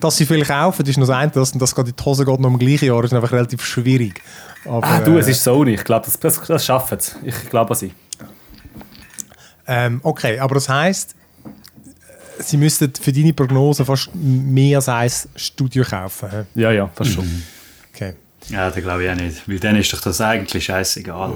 [0.00, 2.40] dass, sie viel kaufen, ist noch das eine, dass, dass gerade in die Hose geht
[2.40, 4.22] noch im gleichen Jahr, ist einfach relativ schwierig.
[4.64, 5.74] Aber, Ah, du, es äh, ist Sony.
[5.74, 7.12] Ich glaube, das, das, das schaffen sie.
[7.24, 7.92] Ich glaube an sie.
[9.66, 11.14] Ähm, okay, aber das heisst,
[12.38, 16.46] sie müssten für deine Prognose fast mehr als ein Studio kaufen.
[16.54, 17.42] Ja, ja, das schon.
[17.94, 18.14] Okay.
[18.48, 19.48] Ja, das glaube ich auch nicht.
[19.48, 21.30] Weil dann ist doch das eigentlich scheißegal.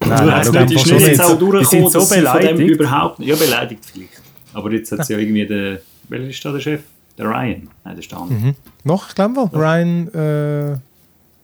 [0.00, 2.70] Nein, Du nein, glaubst ist nicht jetzt auch Die durchgekommen, so beleidigt.
[2.70, 3.28] überhaupt nicht...
[3.28, 4.22] Ja, beleidigt vielleicht.
[4.52, 5.80] Aber jetzt hat es ja irgendwie der...
[6.08, 6.80] Welcher ist da der Chef?
[7.18, 7.68] Der Ryan.
[7.84, 8.54] Nein, der ist der andere.
[8.84, 10.08] Noch, ich glaube mal, Ryan.
[10.14, 10.76] Äh,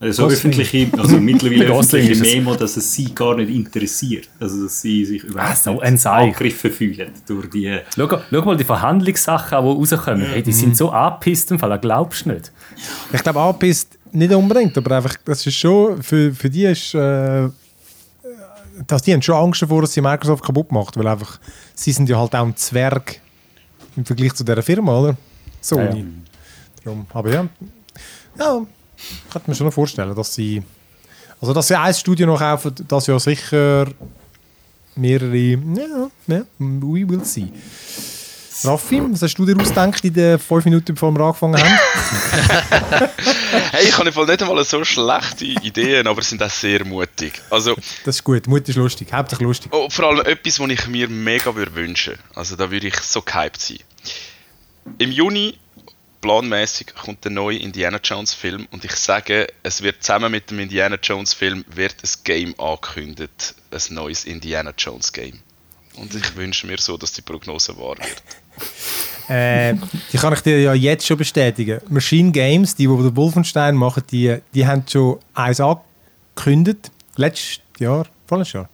[0.00, 0.52] Also so Gosling.
[0.52, 2.20] öffentliche, also mittlerweile öffentliche.
[2.36, 4.28] Memo, dass es sie gar nicht interessiert.
[4.38, 7.78] Also dass sie sich überhaupt so nicht angegriffen fühlen durch die...
[7.96, 10.26] Schau, schau mal die Verhandlungssachen, die rauskommen.
[10.26, 12.52] Hey, die sind so angepisst, im Fall, glaubst du nicht.
[13.12, 17.48] ich glaube, angepisst nicht unbedingt, aber einfach, das ist schon, für, für die ist, äh,
[18.86, 21.38] dass die haben schon Angst davor, dass sie Microsoft kaputt macht, weil einfach,
[21.74, 23.20] sie sind ja halt auch ein Zwerg
[23.96, 25.16] im Vergleich zu dieser Firma, oder?
[25.60, 25.82] Sony.
[25.82, 26.04] Ja, ja.
[26.84, 27.48] Darum, aber ja,
[28.38, 30.62] ja, ich könnte mir schon vorstellen, dass sie,
[31.40, 33.86] also dass sie ein Studio noch kaufen, das ja sicher
[34.96, 37.52] mehrere, ja, ja, we will see.
[38.64, 41.78] Raffi, was hast du dir ausgedacht in den fünf Minuten, bevor wir angefangen haben?
[43.72, 47.40] Hey, ich habe nicht einmal so schlechte Ideen, aber sind auch sehr mutig.
[47.50, 49.72] Also, Das ist gut, Mut ist lustig, hauptsächlich lustig.
[49.74, 52.14] oh, vor allem etwas, was ich mir mega würde wünschen.
[52.34, 53.78] Also, da würde ich so gehypt sein.
[54.98, 55.58] Im Juni,
[56.20, 60.58] planmäßig, kommt der neue Indiana Jones Film und ich sage, es wird zusammen mit dem
[60.58, 65.40] Indiana Jones Film wird ein Game angekündigt, ein neues Indiana Jones Game.
[65.96, 68.22] Und ich wünsche mir so, dass die Prognose wahr wird.
[69.28, 69.76] Äh,
[70.12, 71.80] die kann ich dir ja jetzt schon bestätigen.
[71.88, 76.90] Machine Games, die, die Wolfenstein machen, die, die haben schon eins angekündigt.
[77.14, 78.68] Letztes Jahr, volles Jahr.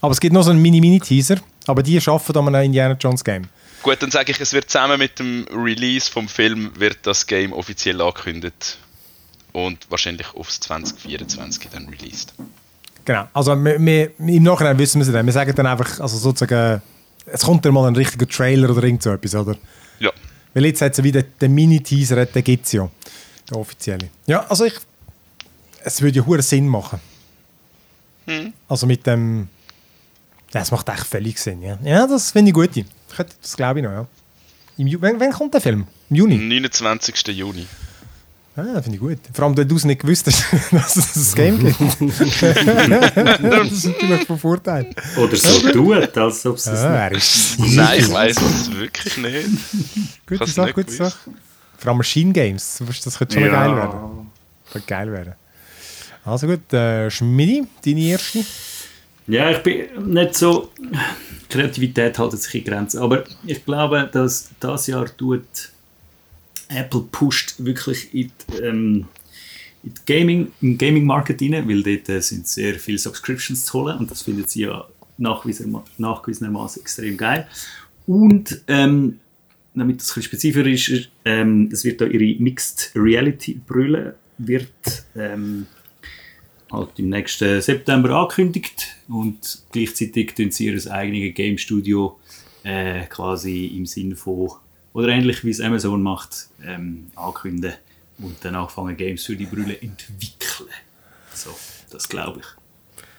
[0.00, 1.36] Aber es gibt noch so einen Mini-Mini-Teaser.
[1.68, 3.48] Aber die arbeiten an einem Indiana Jones Game.
[3.82, 7.52] Gut, dann sage ich, es wird zusammen mit dem Release vom Film wird das Game
[7.52, 8.78] offiziell angekündigt
[9.52, 12.34] und wahrscheinlich aufs 2024 dann released.
[13.06, 13.28] Genau.
[13.32, 15.24] Also wir, wir, im Nachhinein wissen wir es dann.
[15.24, 16.82] Wir sagen dann einfach, also sozusagen,
[17.24, 19.56] es kommt dann mal ein richtiger Trailer oder irgend so etwas, oder?
[20.00, 20.10] Ja.
[20.52, 22.88] Weil jetzt hat es wieder den Mini-Teaser, den gibt es ja.
[23.48, 24.10] Der offizielle.
[24.26, 24.74] Ja, also ich.
[25.84, 27.00] Es würde ja hure Sinn machen.
[28.68, 29.48] Also mit dem.
[30.52, 31.78] Ja, es macht echt völlig Sinn, ja.
[31.84, 32.76] Ja, das finde ich gut.
[32.76, 34.06] Ich könnte- Das glaube ich noch, ja.
[34.78, 35.86] Im wann, wann kommt der Film?
[36.10, 36.36] Im Juni?
[36.38, 37.28] 29.
[37.28, 37.66] Juni.
[38.56, 39.18] Ah, finde ich gut.
[39.34, 41.80] Vor allem, wenn du es nicht gewusst hast, dass es ein Game gibt.
[42.00, 44.90] das ist natürlich von Vorteil.
[45.16, 47.74] Oder so tut, als ob es das Ja, nicht...
[47.76, 49.48] Nein, ich weiß es wirklich nicht.
[50.26, 50.90] Gute Sache, nicht gute.
[50.92, 51.18] Sache.
[51.76, 53.66] Vor allem Machine Games, das das könnte schon mal Ja.
[53.66, 54.30] geil werden.
[54.72, 55.34] Könnte geil werden.
[56.24, 58.44] Also gut, äh, Schmidi, deine erste.
[59.28, 60.70] Ja, ich bin nicht so.
[61.48, 63.00] Kreativität haltet sich in Grenzen.
[63.00, 65.44] Aber ich glaube, dass das Jahr tut
[66.68, 69.06] Apple pusht wirklich in die, ähm,
[69.82, 74.10] in Gaming, im Gaming-Market rein, weil dort äh, sind sehr viele Subscriptions zu holen und
[74.10, 74.86] das findet sie ja
[75.18, 77.46] nachgewiesener- nachgewiesenermaßen extrem geil.
[78.06, 79.20] Und ähm,
[79.74, 85.66] damit das ein spezifischer ist, ähm, es wird da ihre Mixed Reality Brille wird ähm,
[86.72, 92.18] halt im nächsten September angekündigt und gleichzeitig tun sie ihr eigenes Game Studio
[92.64, 94.50] äh, quasi im Sinn von
[94.96, 97.76] oder ähnlich wie es Amazon macht ähm, ankündigen
[98.18, 100.70] und dann anfangen Games für die Brille entwickeln.
[101.34, 101.50] So,
[101.90, 102.46] das glaube ich.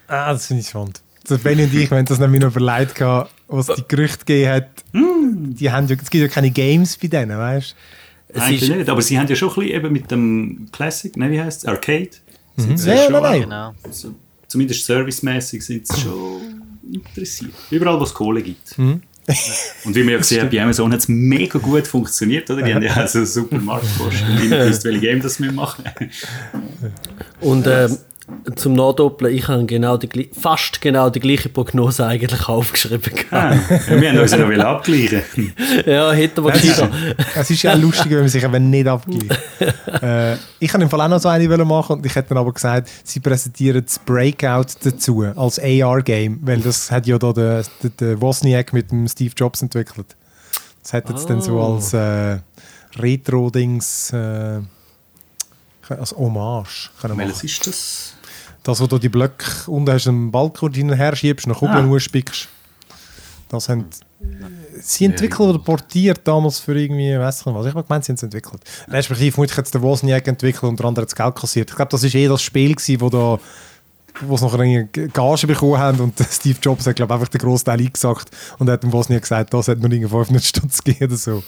[0.08, 1.00] Ah, das finde ich spannend.
[1.22, 4.68] Das Benny und ich, haben das nämlich noch überlegt, gehabt, was die Gerüchte gegeben hat.
[4.92, 7.76] Die haben ja, es gibt ja keine Games bei denen, weißt
[8.34, 8.40] du?
[8.40, 11.40] Eigentlich nicht, aber sie haben ja schon ein bisschen eben mit dem Classic, ne, wie
[11.40, 12.10] heißt es, Arcade.
[12.56, 13.42] sind sie Ja, schon nein, nein.
[13.42, 13.74] Genau.
[13.84, 14.14] Also,
[14.48, 16.40] zumindest servicemäßig sind sie schon
[16.92, 17.54] interessiert.
[17.70, 18.76] Überall, wo es Kohle gibt.
[18.76, 19.02] Mhm.
[19.84, 22.62] Und wie wir ja gesehen haben, bei Amazon hat es mega gut funktioniert, oder?
[22.62, 25.84] Die haben ja also super Marktforschung immer gewusst, welche Game das wir machen.
[27.40, 27.98] Und ähm,
[28.56, 33.12] zum Nachdoppeln, ich habe genau die, fast genau die gleiche Prognose eigentlich aufgeschrieben.
[33.30, 35.22] Ah, ja, wir haben uns ja noch wieder abgleichen.
[35.86, 36.90] ja, hätten wir gescheiter.
[37.34, 39.40] es ist ja auch lustig, wenn man sich eben nicht abgleicht.
[40.02, 42.38] äh, ich kann im Fall auch noch so eine wollen machen und ich hätte dann
[42.38, 47.64] aber gesagt, sie präsentieren das Breakout dazu als AR-Game, weil das hat ja da der,
[47.82, 50.16] der, der Wozniak mit dem Steve Jobs entwickelt.
[50.82, 51.74] Das hätte jetzt dann so Oh.
[51.74, 52.38] als äh,
[52.98, 54.60] Retro-Dings, äh,
[55.88, 57.28] als Hommage können machen.
[57.28, 58.17] Welches ist das?
[58.68, 61.90] Das, wo du die Blöcke unten hast, einen Balkon hin und her schiebst, nach Kugeln
[61.90, 61.94] Ah.
[61.94, 62.48] auspickst.
[63.48, 63.86] Das haben
[64.78, 67.64] sie entwickelt oder portiert damals für irgendwie, weiß ich was.
[67.64, 68.60] Ich habe gemeint, sie haben es entwickelt.
[68.88, 71.70] Respektive, vermutlich hat es der Wozniak entwickelt und der andere hat das Geld kassiert.
[71.70, 73.38] Ich glaube, das war eh das Spiel, gewesen, wo da
[74.20, 77.40] wo sie nachher eine Gage bekommen haben und Steve Jobs hat, glaube ich, einfach den
[77.40, 78.28] Großteil eingesagt
[78.58, 81.42] und hat dem Wozniak gesagt, das hat nur irgendwie 500 Stutz gegeben oder so.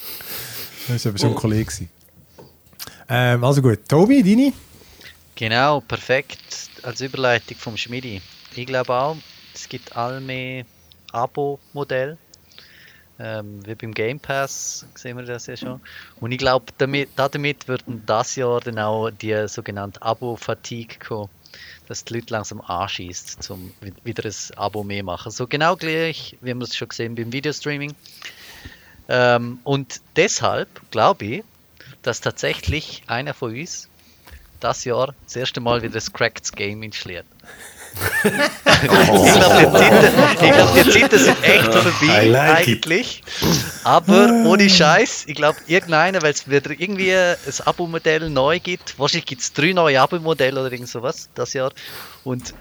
[0.88, 1.70] Das war aber schon ein Kollege.
[3.10, 4.54] Ähm, also gut, Tobi, deine?
[5.40, 8.20] Genau, perfekt als Überleitung vom Schmidi.
[8.54, 9.16] Ich glaube auch,
[9.54, 10.66] es gibt all mehr
[11.12, 12.18] Abo-Modell.
[13.18, 15.80] Ähm, wie beim Game Pass sehen wir das ja schon.
[16.20, 21.30] Und ich glaube, damit, damit würden das Jahr dann auch die sogenannte Abo-Fatigue kommen,
[21.88, 23.48] dass die Leute langsam anschießt,
[23.80, 25.32] wi- wieder ein Abo mehr machen.
[25.32, 27.94] So genau gleich, wie wir es schon gesehen beim Videostreaming.
[29.08, 31.44] Ähm, und deshalb glaube ich,
[32.02, 33.89] dass tatsächlich einer von uns
[34.60, 37.26] das Jahr das erste Mal wieder das Cracked Game installiert.
[38.22, 38.44] ich glaube,
[40.84, 43.22] die, Zeiten- sind echt vorbei, like eigentlich.
[43.82, 48.96] Aber ohne Scheiß, ich glaube, irgendeiner, weil es wieder irgendwie ein Abo-Modell neu gibt.
[48.98, 51.72] Wahrscheinlich gibt es drei neue Abo-Modelle oder irgend sowas das Jahr.
[52.22, 52.54] Und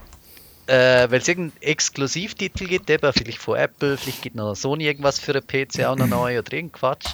[0.66, 5.20] äh, weil es irgendeinen Exklusivtitel gibt, eben vielleicht von Apple, vielleicht gibt noch Sony irgendwas
[5.20, 7.08] für einen PC auch noch neu oder irgend Quatsch.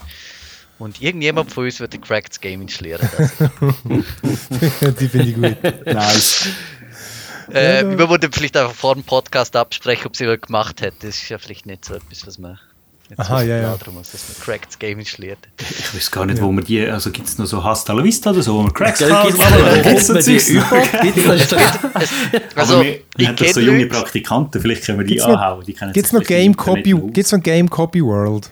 [0.78, 3.08] Und irgendjemand von uns wird ein Cracked Game installieren.
[5.00, 5.86] Die finde ich gut.
[5.86, 6.48] Nice.
[7.52, 10.94] Äh, wir würden vielleicht einfach vor dem Podcast absprechen, ob sie was gemacht hat.
[11.02, 12.60] Das ist ja vielleicht nicht so etwas, was man
[13.08, 13.62] jetzt Aha, ja, ja.
[13.76, 15.38] plaudern muss, dass man Cracked Game installiert.
[15.62, 18.32] Ich weiß gar nicht, wo man die, also gibt es noch so Hasta la Vista
[18.32, 19.28] oder so, wo man Cracks Gell, kann?
[19.28, 20.28] oder da- gibt's das?
[22.56, 25.38] Also, Aber wir, ich haben doch so junge Praktikanten, vielleicht können wir die Gibt's noch-
[25.38, 25.64] anhauen.
[25.66, 28.52] Die Gibt es noch Game Copy, gibt's noch Game Copy World?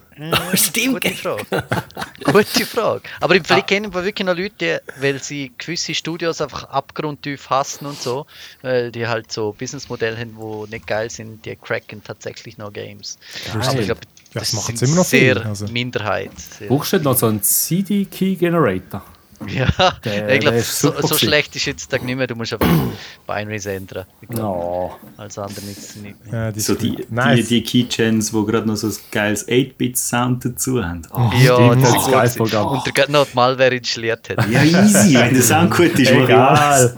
[0.53, 1.01] Stimmt.
[1.01, 1.45] Gute Frage.
[2.23, 3.03] Gute Frage.
[3.19, 7.49] Aber im Fall kennen wir wirklich noch Leute, die, weil sie gewisse Studios einfach abgrundtief
[7.49, 8.25] hassen und so,
[8.61, 13.17] weil die halt so Businessmodelle haben, die nicht geil sind, die cracken tatsächlich noch Games.
[13.53, 14.01] Aber ich glaube,
[14.33, 15.67] das das sie immer noch sehr viel, also.
[15.67, 16.31] Minderheit.
[16.39, 16.67] Sehr.
[16.67, 19.03] Brauchst du nicht noch so einen CD-Key-Generator?
[19.47, 19.67] Ja,
[20.03, 22.27] Der- ich glaube, so, so schlecht ist jetzt nicht mehr.
[22.27, 22.67] Du musst einfach
[23.27, 24.05] Binaries ändern.
[24.21, 24.95] Ich No.
[25.17, 25.95] als andere nicht.
[26.01, 26.15] nicht.
[26.31, 27.47] Ja, die So die, nice.
[27.47, 31.01] die, die Keychains, die gerade noch so ein geiles 8-Bit-Sound dazu haben.
[31.13, 32.31] Oh, Ja, stimmt, das das ist geil.
[32.37, 32.67] Programm.
[32.77, 34.49] Und der gerade noch die Malware installiert hat.
[34.49, 36.11] Ja, easy, wenn der Sound gut ist.
[36.11, 36.97] Egal.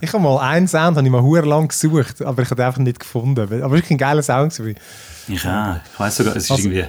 [0.00, 2.66] Ich habe mal einen Sound, habe ich mal hure lang gesucht, aber ich habe den
[2.66, 3.40] einfach nicht gefunden.
[3.62, 4.52] Aber wirklich ein geiler Sound.
[5.28, 5.76] Ich, auch.
[5.92, 6.84] ich weiß sogar, es ist Also- irgendwie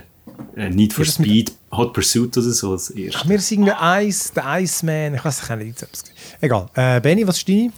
[0.56, 2.73] Need for Speed, Hot Pursuit oder so.
[2.73, 3.19] Das erste.
[3.19, 3.73] Ach, mir ist irgendwie
[4.08, 6.03] Ice, der Iceman, ich weiß nicht, etwas.
[6.41, 6.67] Egal.
[6.75, 7.71] Äh, Benny, was ist deine?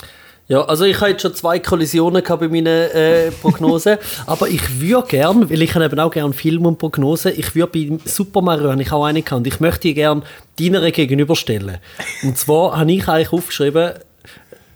[0.47, 3.97] Ja, also ich habe jetzt schon zwei Kollisionen gehabt bei meinen äh, Prognosen,
[4.27, 7.71] aber ich würde gern, weil ich habe eben auch gerne Filme und Prognosen, ich würde
[7.71, 10.21] bei Super Mario, habe ich auch eine gehabt, und ich möchte die gerne
[10.59, 11.79] deiner gegenüberstellen.
[12.21, 13.93] Und zwar habe ich eigentlich aufgeschrieben,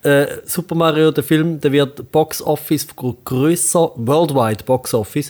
[0.01, 5.29] äh, Super Mario, der Film, der wird Box Office von grösser, worldwide Box Office,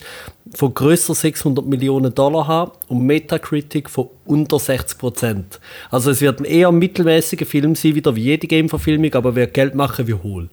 [0.56, 5.60] von grösser 600 Millionen Dollar haben und Metacritic von unter 60 Prozent.
[5.92, 9.76] Also es wird ein eher mittelmäßiger Film sein, wieder wie jede Game-Verfilmung, aber wird Geld
[9.76, 10.50] machen wie Hohl.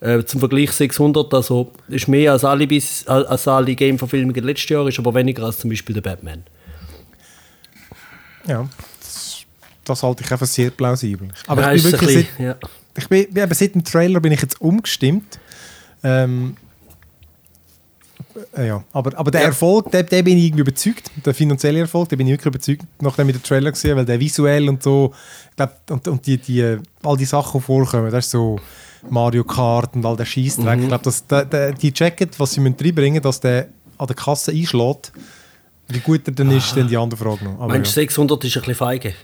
[0.00, 4.86] Äh, zum Vergleich 600, also ist mehr als alle, bis, als alle Game-Verfilmungen letztes Jahr,
[4.86, 6.44] ist aber weniger als zum Beispiel der Batman.
[8.46, 8.68] Ja,
[9.00, 9.40] das,
[9.84, 11.28] das halte ich einfach sehr plausibel.
[11.46, 12.56] Aber Ja, ich bin wirklich bisschen- ja.
[12.60, 15.38] seit, ich bin, eben seit dem Trailer bin ich jetzt umgestimmt.
[16.04, 16.67] Ähm, äh,
[18.56, 21.10] ja, aber, aber der Erfolg, der, der bin ich irgendwie überzeugt.
[21.24, 24.06] Der finanzielle Erfolg, der bin ich wirklich überzeugt, nachdem ich den Trailer gesehen habe, weil
[24.06, 25.12] der visuell und so,
[25.50, 28.58] ich glaub, und, und die, die, all die Sachen, die vorkommen, das ist so
[29.08, 30.80] Mario Kart und all der Scheißdreck.
[30.80, 34.16] Ich glaube, dass der, der, die Jacket, was sie müssen reinbringen dass der an der
[34.16, 35.12] Kasse einschlägt,
[35.88, 37.54] wie gut er dann ist, dann die andere Frage noch.
[37.60, 38.04] Aber Meinst du, ja.
[38.06, 39.14] 600 ist ein bisschen feige?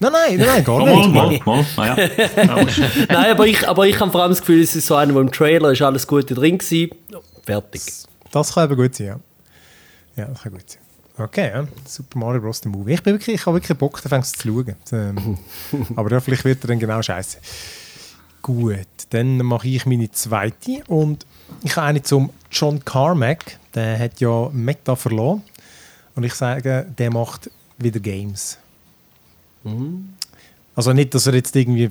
[0.00, 1.46] Nein, nein, nein, nein, gar Oh, mal, nicht.
[1.46, 1.90] mal, mal.
[1.90, 1.96] Ah, ja.
[3.08, 5.20] Nein, aber ich, aber ich habe vor allem das Gefühl, es ist so einer, wo
[5.20, 6.90] im Trailer ist alles Gute drin gewesen.
[7.44, 7.82] Fertig.
[8.32, 9.20] Das kann eben gut sein, ja.
[10.16, 10.82] Ja, das kann gut sein.
[11.18, 11.68] Okay, ja.
[11.86, 12.60] Super Mario Bros.
[12.60, 12.94] der Movie.
[12.94, 14.74] Ich, bin wirklich, ich habe wirklich Bock, den fängst zu schauen.
[14.90, 15.38] Ähm,
[15.96, 17.38] aber ja, vielleicht wird er dann genau scheiße.
[18.40, 21.26] Gut, dann mache ich meine zweite und
[21.62, 23.58] ich habe eine zum John Carmack.
[23.74, 25.42] Der hat ja Meta verloren.
[26.14, 28.58] Und ich sage, der macht wieder Games.
[30.74, 31.90] Also nicht, dass er jetzt irgendwie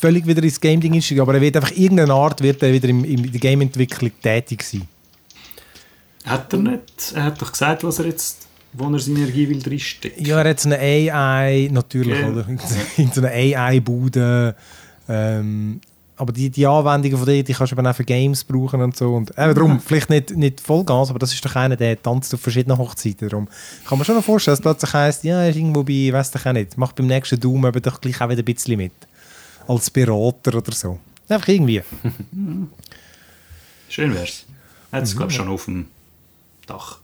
[0.00, 3.04] völlig wieder ins Game-Ding ist, aber er wird einfach irgendeine Art wird er wieder im,
[3.04, 4.88] in der Game-Entwicklung tätig sein.
[6.24, 9.60] Hat er nicht, er hat doch gesagt, was er jetzt, wo er seine Energie will
[9.62, 10.24] drinstecken.
[10.24, 12.28] Ja, er hat so eine AI, natürlich, Ja.
[12.28, 12.46] oder?
[12.96, 14.54] In so eine AI-Bude.
[15.08, 15.80] Ähm,
[16.16, 18.96] aber die, die Anwendungen von dir, die kannst du eben auch für Games brauchen und
[18.96, 19.12] so.
[19.14, 22.40] Und eben darum, vielleicht nicht, nicht Vollgas, aber das ist doch einer, der tanzt auf
[22.40, 23.28] verschiedenen Hochzeiten.
[23.28, 23.48] Darum
[23.88, 26.52] kann man schon noch vorstellen, dass plötzlich heisst, ja, ist irgendwo bei, weiss ich auch
[26.52, 28.92] nicht, macht beim nächsten Doom eben doch gleich auch wieder ein bisschen mit.
[29.66, 31.00] Als Berater oder so.
[31.28, 31.82] Einfach irgendwie.
[33.88, 34.44] Schön wär's.
[34.92, 35.86] Hat es, glaube ich, schon auf dem
[36.66, 36.98] Dach.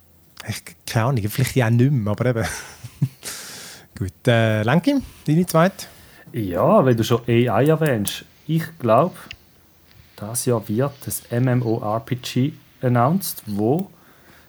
[0.49, 2.45] Ich, keine Ahnung, vielleicht ja auch nicht mehr, aber eben.
[3.99, 5.87] Gut, äh, Lenki, deine zweite?
[6.33, 8.25] Ja, weil du schon AI erwähnst.
[8.47, 9.17] Ich glaube,
[10.17, 13.91] das Jahr wird das MMORPG announced, wo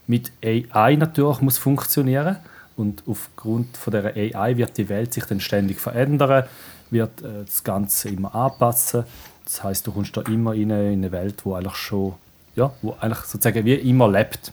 [0.08, 2.38] mit AI natürlich muss funktionieren
[2.76, 6.46] und aufgrund von der AI wird die Welt sich dann ständig verändern,
[6.90, 9.04] wird äh, das Ganze immer anpassen.
[9.44, 12.16] Das heißt, du kommst da immer in eine, in eine Welt, wo eigentlich schon,
[12.56, 14.52] ja, wo eigentlich sozusagen wie immer lebt,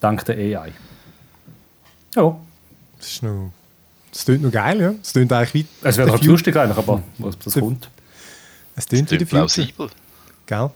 [0.00, 0.72] dank der AI.
[2.14, 2.36] Ja,
[2.98, 3.52] Das ist noch.
[4.12, 4.92] Das klingt noch geil, ja.
[4.92, 5.88] Das klingt eigentlich weit.
[5.90, 7.90] es wäre halt lustig eigentlich, aber was das kommt.
[8.74, 9.66] Es klingt wie Das der klingt Future.
[9.66, 9.90] plausibel.
[10.46, 10.70] Gell?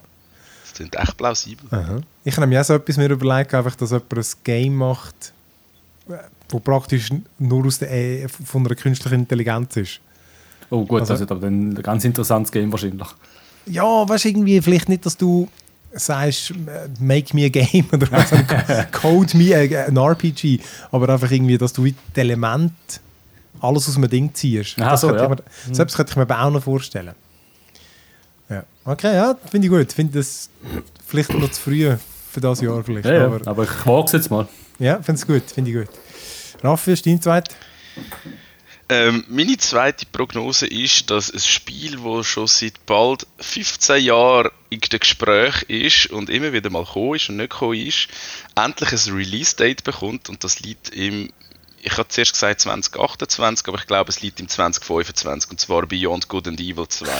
[0.64, 1.66] Das klingt echt plausibel.
[1.70, 2.00] Aha.
[2.24, 5.32] Ich habe mir auch so etwas mir überlegt, einfach, dass jemand ein Game macht,
[6.50, 10.00] wo praktisch nur aus der, äh, von einer künstlichen Intelligenz ist.
[10.68, 13.08] Oh gut, Also- das ist aber dann ein ganz interessantes Game wahrscheinlich.
[13.66, 15.48] Ja, weißt du, irgendwie, vielleicht nicht, dass du
[15.92, 16.52] sagst,
[17.00, 18.30] make me a game oder was,
[18.92, 20.60] code me a, ein RPG,
[20.92, 22.74] aber einfach irgendwie, dass du die Elemente
[23.60, 24.80] alles aus einem Ding ziehst.
[24.80, 25.28] Aha, das so, könnte ja.
[25.28, 25.36] mir,
[25.72, 27.14] Selbst könnte ich mir aber auch noch vorstellen.
[28.48, 28.64] Ja.
[28.84, 29.88] Okay, ja, finde ich gut.
[29.88, 30.48] Ich finde das
[31.06, 31.94] vielleicht noch zu früh
[32.30, 33.06] für das Jahr vielleicht.
[33.06, 34.48] Ja, ja, aber, aber ich wage es jetzt mal.
[34.78, 35.88] Ja, finde es gut, finde ich gut.
[36.62, 37.48] Raffi, ist dein zweit?
[38.90, 44.80] Ähm, meine zweite Prognose ist, dass ein Spiel, das schon seit bald 15 Jahren in
[44.80, 48.08] den Gespräch ist und immer wieder mal gekommen ist und nicht gekommen ist,
[48.56, 51.30] endlich ein Release-Date bekommt und das liegt im,
[51.82, 56.26] ich habe zuerst gesagt 2028, aber ich glaube es liegt im 2025 und zwar Beyond
[56.26, 57.06] Good and Evil 2.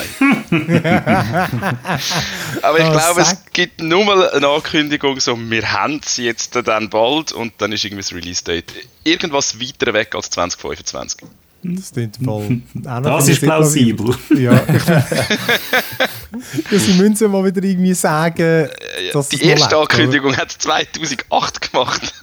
[2.63, 6.53] aber ich Oh, glaube, es gibt nur mal eine Ankündigung, so wir haben es jetzt
[6.53, 8.73] dann bald und dann ist irgendwie das Release-Date
[9.05, 11.29] irgendwas weiter weg als 2025.
[11.63, 12.61] Das klingt voll.
[12.73, 14.15] Das ist plausibel.
[14.35, 14.85] Ja, ich
[16.71, 18.67] ja, sie müssen mal wieder irgendwie sagen,
[19.13, 19.81] dass Die es erste lebt, oder?
[19.81, 22.13] Ankündigung hat 2008 gemacht.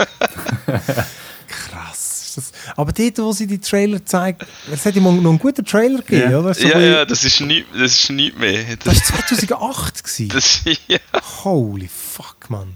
[1.48, 2.34] Krass.
[2.36, 4.38] ist Das, aber dort, wo sie die Trailer zeigen,
[4.72, 6.38] es hat immer noch einen guten Trailer gegeben, Ja.
[6.40, 6.54] oder?
[6.54, 8.76] So ja, ja, das ist nicht, das ist nicht mehr.
[8.76, 10.04] Das war 2008.
[10.04, 10.28] gewesen.
[10.30, 10.98] das, ja.
[11.44, 12.74] Holy fuck, Mann.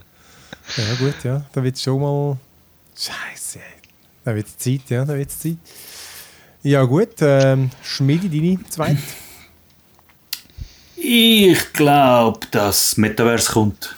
[0.76, 1.44] Ja, gut, ja.
[1.52, 2.36] Da wird schon mal.
[2.96, 3.58] Scheiße.
[3.58, 3.64] ey.
[4.24, 5.56] Da wird Zeit, ja, da wird Zeit.
[6.62, 7.14] Ja, gut.
[7.20, 8.98] Ähm, Schmidi, deine zweite.
[10.96, 13.96] Ich glaube, dass Metaverse kommt.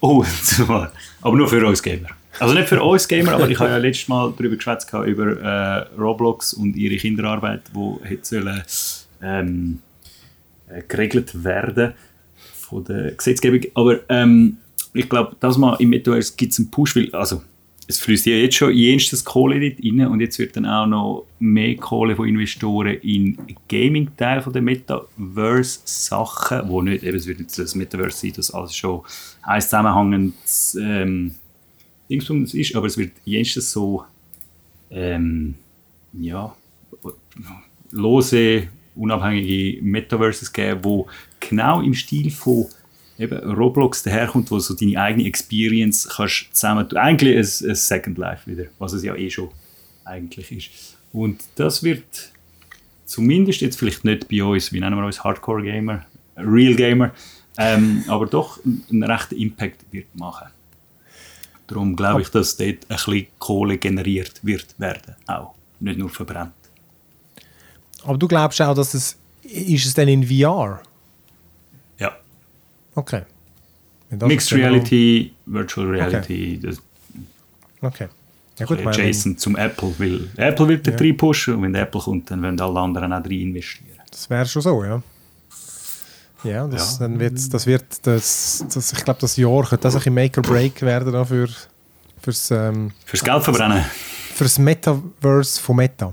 [0.00, 0.92] Oh, zwar.
[1.20, 2.08] aber nur für uns Gamer.
[2.40, 6.00] Also nicht für uns Gamer, aber ich habe ja letztes Mal darüber geschwätzt über äh,
[6.00, 8.62] Roblox und ihre Kinderarbeit, wo hätte sollen,
[9.22, 9.78] ähm,
[10.68, 11.92] äh, geregelt werden
[12.34, 13.60] von der Gesetzgebung.
[13.74, 14.56] Aber ähm,
[14.94, 17.42] ich glaube, dass man im Metaverse gibt es einen Push, weil also
[17.90, 21.26] es fließt ja jetzt schon jenstes Kohle dort rein und jetzt wird dann auch noch
[21.40, 23.36] mehr Kohle von Investoren in
[23.68, 29.02] Gaming-Teil der Metaverse-Sachen, wo nicht, eben, es wird nicht das Metaverse sein, das alles schon
[29.42, 31.34] ein zusammenhängendes ähm,
[32.08, 34.04] Dingsbums ist, aber es wird jenstes so
[34.90, 35.56] ähm,
[36.12, 36.54] ja,
[37.90, 41.08] lose, unabhängige Metaverses geben, wo
[41.40, 42.66] genau im Stil von
[43.20, 46.98] eben Roblox daherkommt, wo so deine eigene Experience kannst zusammen tun.
[46.98, 49.50] Eigentlich ein, ein Second Life wieder, was es ja eh schon
[50.04, 50.96] eigentlich ist.
[51.12, 52.32] Und das wird
[53.04, 56.06] zumindest jetzt vielleicht nicht bei uns, wie nennen wir uns, Hardcore Gamer,
[56.36, 57.12] Real Gamer,
[57.58, 60.48] ähm, aber doch einen rechten Impact wird machen.
[61.66, 65.54] Darum glaube ich, dass dort ein bisschen Kohle generiert wird werden, auch.
[65.78, 66.52] Nicht nur verbrannt.
[68.02, 69.16] Aber du glaubst auch, dass es.
[69.42, 70.82] Ist es denn in VR?
[72.94, 72.96] Ja.
[73.02, 73.22] Okay.
[74.10, 76.76] Ja, das Mixed Reality, Virtual Reality, das
[77.80, 78.08] noch- Okay.
[78.58, 81.82] Ja, gut, meine- adjacent zum Apple, weil Apple wird da rein pushen und wenn der
[81.82, 83.98] Apple kommt, dann wollen alle anderen auch rein investieren.
[84.10, 85.02] Das wäre schon so, ja.
[86.42, 87.06] Ja, das, Ja.
[87.06, 90.42] Dann wird's, das wird, das, das, ich glaube, das Jahr könnte das ein Make or
[90.42, 91.48] Break werden da für,
[92.20, 93.84] fürs, ähm, Fürs Geld verbrennen.
[94.34, 96.12] fürs Metaverse von Meta.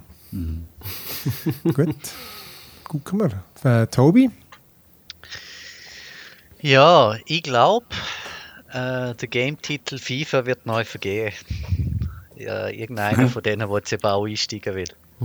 [1.73, 1.95] Gut.
[2.84, 3.82] Gucken wir.
[3.82, 4.30] Äh, Tobi?
[6.61, 7.85] Ja, ich glaube,
[8.71, 11.33] äh, der Game-Titel FIFA wird neu vergeben.
[12.35, 14.87] Ja, irgendeiner von denen, der jetzt auch einsteigen will.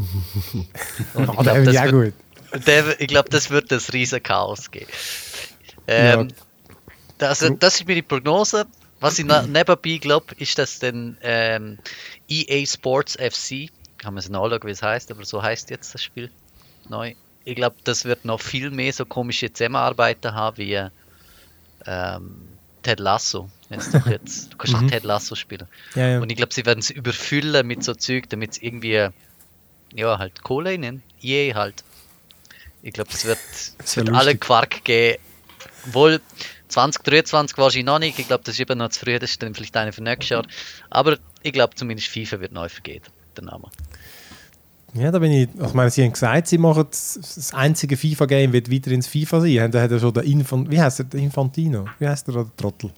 [1.15, 2.15] Und ich glaub, finde ich das wird-
[2.53, 2.67] gut.
[2.67, 4.91] Der, ich glaube, das wird ein riesen Chaos geben.
[5.87, 6.29] Ähm,
[7.19, 8.67] das, das ist meine Prognose.
[9.01, 11.79] Was ich nebenbei glaube, ist, dass dann ähm,
[12.29, 16.03] EA Sports FC, kann man es nachschauen, wie es heißt, aber so heißt jetzt das
[16.03, 16.31] Spiel
[16.89, 17.15] neu.
[17.45, 20.89] Ich glaube, das wird noch viel mehr so komische Zusammenarbeiten haben wie
[21.87, 22.49] ähm,
[22.83, 23.49] Ted Lasso.
[23.71, 25.67] Jetzt doch jetzt, du kannst auch Ted Lasso spielen.
[25.95, 26.21] Ja, ja.
[26.21, 29.09] Und ich glaube, sie werden es überfüllen mit so Zeug, damit es irgendwie,
[29.95, 31.03] ja, halt Kohle nennen.
[31.23, 31.85] EA halt.
[32.83, 33.39] Ich glaube, es wird,
[33.79, 34.37] es wird alle.
[34.37, 35.23] Quark geben.
[35.87, 36.21] Wohl
[36.69, 38.19] 2023 wahrscheinlich noch nicht.
[38.19, 39.19] Ich glaube, das ist eben noch zu früh.
[39.19, 40.47] Das ist dann vielleicht eine für nächstes Jahr.
[40.91, 43.07] Aber ich glaube, zumindest FIFA wird neu vergeben.
[43.37, 43.71] Der Name.
[44.95, 45.49] Ja, da bin ich.
[45.65, 49.41] Ich meine, sie haben gesagt, sie machen das, das einzige FIFA-Game wird weiterhin das FIFA
[49.41, 49.71] sein.
[49.71, 51.87] Da hat er schon der Infant, wie heißt der, der Infantino?
[51.99, 52.91] Wie heißt der, der Trottel?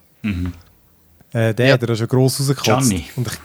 [1.32, 1.74] Äh, der Ja.
[1.74, 2.88] hat er schon gross rausgekotzt.
[2.90, 3.04] Gianni.
[3.16, 3.38] Und ich,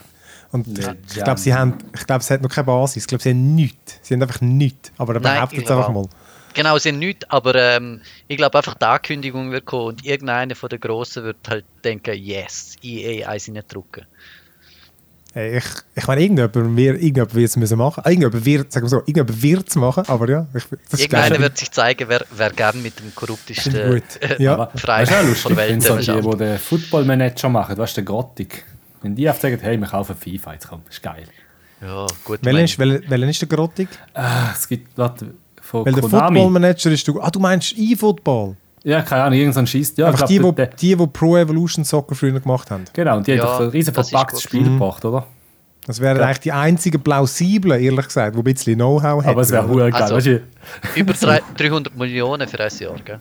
[0.52, 3.04] und ich, Der ich glaube, sie haben, ich glaube, es hat noch keine Basis.
[3.04, 4.00] Ich glaube, sie haben nichts.
[4.02, 4.92] Sie haben einfach nichts.
[4.98, 6.08] Aber er behauptet ich es einfach mal.
[6.56, 10.56] Genau, sie haben nichts, aber ähm, ich glaube einfach, die Ankündigung wird kommen und irgendeiner
[10.56, 14.02] von den Grossen wird halt denken, yes, EA eins drücken.
[14.02, 14.06] Hey,
[15.36, 15.64] ich,
[15.96, 18.02] ich meine, irgendjemand wird irgendjemand wird es müssen machen.
[18.04, 21.00] Ah, Irgendjemand wird, sagen wir so, irgendjemand wird es machen, aber ja, ich, das ist
[21.02, 21.40] Irgendeiner geil.
[21.42, 24.02] wird sich zeigen, wer, wer gern mit dem korruptesten äh,
[24.40, 24.58] Ja.
[24.58, 28.06] Ja von lustig, der wenn Welt so die, die den Football-Manager machen, weißt du, der
[28.06, 28.64] Grottig.
[29.02, 31.24] Wenn die einfach sagen, hey, wir kaufen FIFA, jetzt kommt, das ist geil.
[31.82, 32.40] Ja, gut.
[32.42, 33.88] Welcher mein- ist, welcher ist der Grottig?
[34.14, 36.40] Ah, es gibt, warte, von Weil der Konami.
[36.40, 37.22] Football-Manager ist du.
[37.22, 38.58] Ah, du meinst E-Football?
[38.84, 39.94] Ja, keine Ahnung, irgendein Scheiß.
[39.98, 42.86] Ja, Einfach ich die, glaub, wo, die, die Pro Evolution Soccer früher gemacht haben.
[42.94, 44.42] Genau, und die Ja, haben doch ein riesen verpacktes.
[44.44, 45.28] Spiel gebracht, oder?
[45.86, 49.30] Das wären eigentlich die einzigen plausiblen, ehrlich gesagt, die ein bisschen Know-how hätten.
[49.32, 50.42] Aber es wäre geil, Also- weißt du?
[50.96, 53.20] Über drei- 300 Millionen für ein Jahr, gell?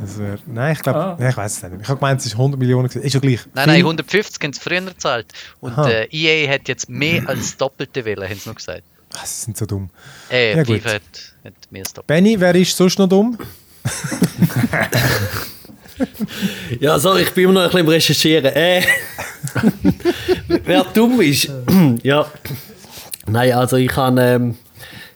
[0.00, 1.28] Das wär, nein, ich glaube, Ah.
[1.28, 1.82] ich weiß es nicht.
[1.82, 2.86] Ich habe gemeint, es ist 100 Millionen.
[2.88, 3.40] Ist ja gleich.
[3.54, 5.26] Nein, nein, 150 haben sie früher gezahlt.
[5.60, 8.82] Und äh, EA hat jetzt mehr als das Doppelte wollen, haben sie noch gesagt.
[9.14, 9.90] Ah, Sie sind so dumm.
[10.30, 10.76] Äh, Ja, gut.
[10.80, 11.02] FIFA hat,
[11.44, 12.06] hat mehr als das Doppelte.
[12.22, 13.36] Benny, wer ist sonst noch dumm?
[16.80, 18.52] Ja, sorry, ich bin immer noch ein bisschen am Recherchieren.
[18.54, 18.82] Äh,
[20.64, 21.50] wer dumm ist,
[22.02, 22.30] ja.
[23.26, 24.18] Nein, also ich kann.
[24.18, 24.56] Ähm,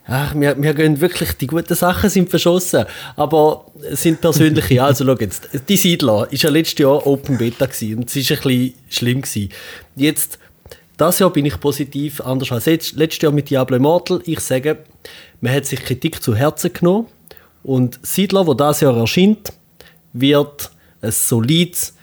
[0.06, 4.82] ach, wir, wir gehen wirklich, die guten Sachen sind verschossen, aber es sind persönliche.
[4.82, 8.30] Also schau jetzt, die Siedler ist ja letztes Jahr Open Beta gewesen, und es ist
[8.32, 9.50] ein bisschen schlimm gewesen.
[9.96, 10.38] Jetzt,
[10.96, 14.22] das Jahr bin ich positiv, anders als letztes Jahr mit Diablo Immortal.
[14.24, 14.78] Ich sage,
[15.40, 17.06] man hat sich Kritik zu Herzen genommen
[17.62, 19.52] und Siedler, wo das Jahr erscheint,
[20.12, 20.70] wird
[21.02, 21.94] ein solides,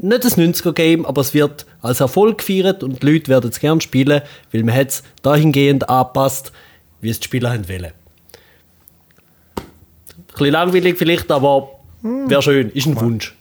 [0.00, 3.80] nicht ein 90er-Game, aber es wird als Erfolg gefeiert und die Leute werden es gerne
[3.80, 6.52] spielen, weil man hat es dahingehend angepasst,
[7.00, 7.84] wie es die Spieler haben wollen.
[7.86, 7.92] Ein
[10.32, 11.68] bisschen langweilig vielleicht, aber
[12.02, 13.34] wäre schön, ist ein Wunsch.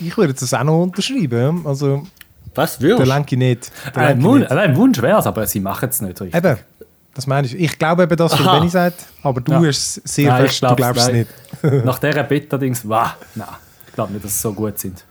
[0.00, 1.66] Ich würde das auch noch unterschreiben.
[1.66, 2.06] Also,
[2.54, 3.70] Was, der würdest nicht.
[3.94, 4.52] Der Wunsch, nicht.
[4.52, 6.44] ein Wunsch wäre es, aber sie machen es nicht richtig.
[6.44, 6.58] Eben,
[7.16, 7.54] das meine ich.
[7.54, 8.58] Ich glaube eben, dass Aha.
[8.58, 9.58] Benny sagt, aber du Ja.
[9.58, 11.26] hast es sehr Nein, fest, ich du glaub's glaubst es nein.
[11.72, 11.84] nicht.
[11.84, 13.48] Nach dieser Beta-Dings, wow, nein,
[13.88, 15.04] ich glaube nicht, dass sie so gut sind.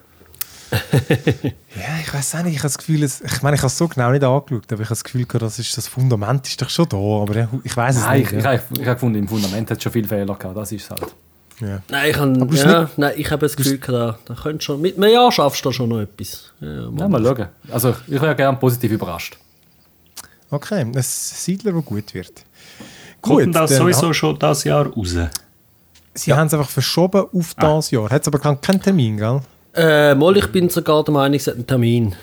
[1.76, 2.54] Ja, ich weiß auch nicht.
[2.54, 4.82] Ich habe das Gefühl, es, ich meine, ich habe es so genau nicht angeschaut, aber
[4.82, 6.98] ich habe das Gefühl, gehabt, das, ist, das Fundament ist doch schon da.
[6.98, 8.32] Aber ich weiß es Nein, nicht.
[8.32, 8.54] ich, ich, ja.
[8.54, 10.90] ich, ich habe gefunden, im Fundament hat es schon viele Fehler gehabt, das ist es
[10.90, 11.02] halt.
[11.62, 11.80] Ja.
[11.90, 14.98] Nein, ich, es ist ja, nein, ich habe das Gefühl, da, da könnt schon, mit
[14.98, 16.52] einem Jahr schaffst du da schon noch etwas.
[16.60, 17.48] Ja, mal schauen.
[17.72, 19.38] Also, ich wäre gerne positiv überrascht.
[20.52, 22.46] Okay, ein Siedler, der gut wird.
[23.22, 25.16] Kommt denn das sowieso schon das Jahr raus?
[26.14, 28.10] Sie haben es einfach verschoben auf das Jahr.
[28.10, 29.42] Hat es aber keinen keinen Termin, gell?
[29.74, 32.16] Äh, mal, ich bin sogar der Meinung, es hat einen Termin.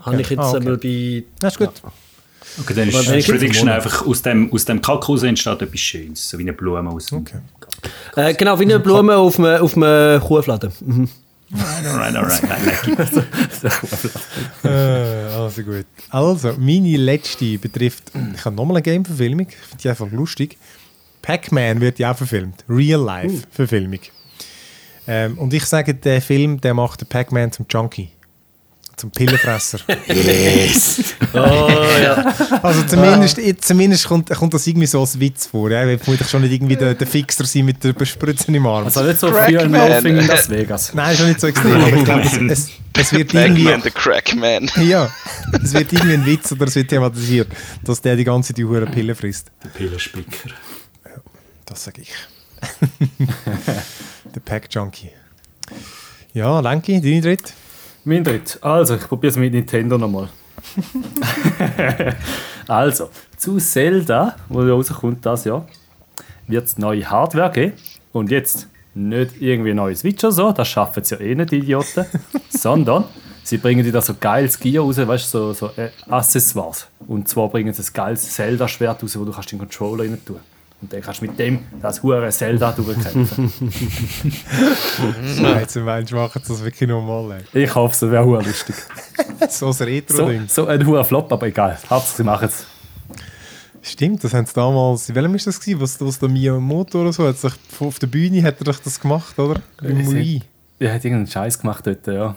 [0.00, 0.56] Habe ich jetzt Ah, okay.
[0.58, 1.24] einmal bei.
[1.40, 1.70] Das ist gut.
[2.60, 6.28] Okay, dann ist die Prediction einfach aus dem, aus dem Kack raus entsteht etwas Schönes,
[6.28, 7.38] so wie eine Blume aus dem Okay.
[8.16, 10.72] Äh, genau, wie eine Blume auf einem, auf einem Kuhfladen.
[10.80, 11.08] Mhm.
[11.50, 12.60] Alright, alright, nein,
[13.62, 15.86] nein, Äh, also gut.
[16.10, 20.58] Also, meine letzte betrifft, ich habe nochmal eine Game-Verfilmung, ich finde die einfach lustig.
[21.22, 22.64] Pac-Man wird ja auch verfilmt.
[22.68, 24.00] Real-Life-Verfilmung.
[25.06, 28.10] Ähm, und ich sage, der Film, der macht den Pac-Man zum Junkie.
[28.98, 29.78] Zum Pillenfresser.
[31.34, 31.38] Oh,
[32.02, 32.34] ja.
[32.62, 35.70] Also zumindest, zumindest kommt, kommt das irgendwie so als Witz vor.
[35.70, 35.86] Ja?
[35.86, 38.84] Ich vermutlich schon nicht irgendwie der, der Fixer sein mit der Spritze im Arm.
[38.86, 39.60] Also nicht so Crackman.
[39.60, 40.94] viel Laughing in Las Vegas.
[40.94, 43.64] Nein, schon nicht so extrem, aber ich glaube, es, es, es wird irgendwie...
[43.64, 44.70] Pac-Man, the Crackman.
[44.88, 45.10] Ja,
[45.62, 47.48] es wird irgendwie ein Witz oder es wird thematisiert,
[47.84, 49.52] dass der die ganze Zeit die hure Pille frisst.
[49.62, 50.50] der Pillenspicker.
[51.66, 52.12] Das sage ich.
[54.34, 55.10] der Pack Junkie.
[56.32, 57.52] Ja, Lenki, deine dritte?
[58.08, 58.58] Mein dritt.
[58.62, 60.30] Also, ich probiere es mit Nintendo nochmal.
[62.66, 65.66] also, zu Zelda, wo rauskommt das Jahr,
[66.46, 67.74] wird es neue Hardware geben.
[68.12, 71.58] Und jetzt nicht irgendwie neue Switch oder so, das schaffen sie ja eh nicht, die
[71.58, 72.06] Idioten.
[72.48, 73.04] sondern
[73.42, 76.88] sie bringen dir da so geiles Gear raus, weißt du, so, so äh, Accessoires.
[77.06, 80.40] Und zwar bringen sie ein geiles Zelda-Schwert raus, wo du kannst den Controller rein tun
[80.80, 83.52] Und dann kannst du mit dem das hure Zelda durchkämpfen.
[85.36, 87.42] Scheiße, Mensch, machen das wirklich normal.
[87.52, 87.64] ey.
[87.64, 88.76] ich hoffe, es wäre hure lustig.
[89.50, 90.44] So ein So, Retro-Ding.
[90.48, 91.78] so ein hure Flop, aber egal.
[91.90, 92.66] Hauptsache, sie machen es.
[93.82, 95.08] Stimmt, das haben sie damals.
[95.08, 95.80] In welchem ist das gewesen?
[95.80, 97.26] Was, was der Miyamoto oder so?
[97.26, 99.60] Hat sich auf der Bühne hat er doch das gemacht, oder?
[99.82, 100.42] Im sie- Wii.
[100.80, 102.36] Er hat irgendeinen Scheiß gemacht dort, ja.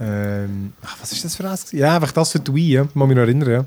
[0.00, 1.72] Ähm, ach, was ist das für eins?
[1.72, 2.86] Ja, einfach das für die Wii, ja.
[2.94, 3.64] Muss mich noch erinnern, ja.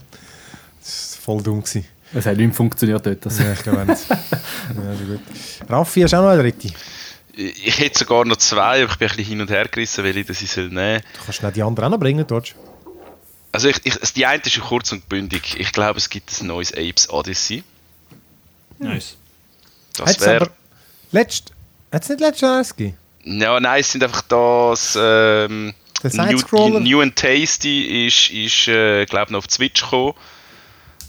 [0.82, 1.62] Das war voll dumm.
[1.64, 1.86] Gewesen.
[2.14, 3.26] Es hat nicht mehr funktioniert dort.
[3.26, 3.40] Das.
[3.40, 4.10] Ja, ich glaube nicht.
[4.10, 5.20] ja, also gut.
[5.70, 6.70] Raffi, hast du auch noch eine dritte?
[7.36, 10.26] Ich hätte sogar noch zwei, aber ich bin ein bisschen hin und her gerissen, welche
[10.26, 12.54] das ich soll nehmen Du kannst nicht die anderen auch noch bringen, Dodge.
[13.52, 15.60] Also ich, ich, die eine ist schon kurz und bündig.
[15.60, 17.64] Ich glaube, es gibt ein neues Apes Odyssey.
[18.78, 19.16] Nice.
[19.96, 20.50] Das wäre...
[21.12, 21.52] letzt,
[21.92, 22.98] hat es nicht letztes Jahr eins gegeben?
[23.24, 24.98] Ja, nein, es sind einfach das...
[25.00, 26.80] Ähm, New?
[26.80, 30.14] New and Tasty ist, ist äh, glaube noch auf die Switch gekommen.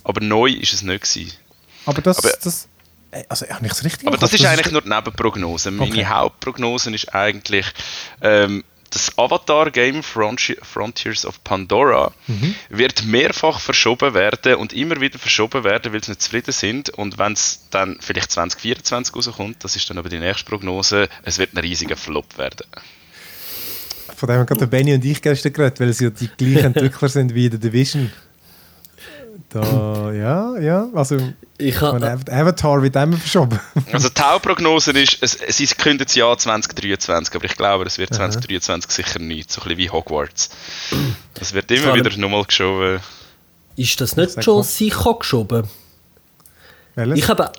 [0.04, 1.32] Aber neu ist es nicht gewesen.
[1.86, 2.68] Aber das, Aber- das
[3.28, 5.70] also habe ich es richtig Aber das ist eigentlich nur die Nebenprognose.
[5.72, 6.06] Meine Okay.
[6.06, 7.66] Hauptprognose ist eigentlich
[8.22, 12.54] ähm, das Avatar-Game Fronti- Frontiers of Pandora Mhm.
[12.70, 16.90] wird mehrfach verschoben werden und immer wieder verschoben werden, weil sie nicht zufrieden sind.
[16.90, 21.38] Und wenn es dann vielleicht 2024 rauskommt, das ist dann aber die nächste Prognose, es
[21.38, 22.66] wird ein riesiger Flop werden.
[24.16, 26.64] Von dem haben gerade der Benny und ich gestern geredet, weil sie ja die gleichen
[26.74, 28.12] Entwickler sind wie der Division.
[29.52, 31.18] Da, ja, ja, also
[31.58, 33.58] Ich habe Av- Avatar wird immer verschoben.
[33.92, 38.14] Also die Hauptprognose ist, es, sie kündigen das Jahr 2023, aber ich glaube, es wird
[38.14, 40.50] 2023 sicher nicht, so ein bisschen wie Hogwarts.
[41.40, 43.00] Es wird immer wieder nochmal geschoben.
[43.76, 45.68] ist das nicht schon sicher geschoben?
[46.94, 47.18] Welches?
[47.18, 47.50] Ich habe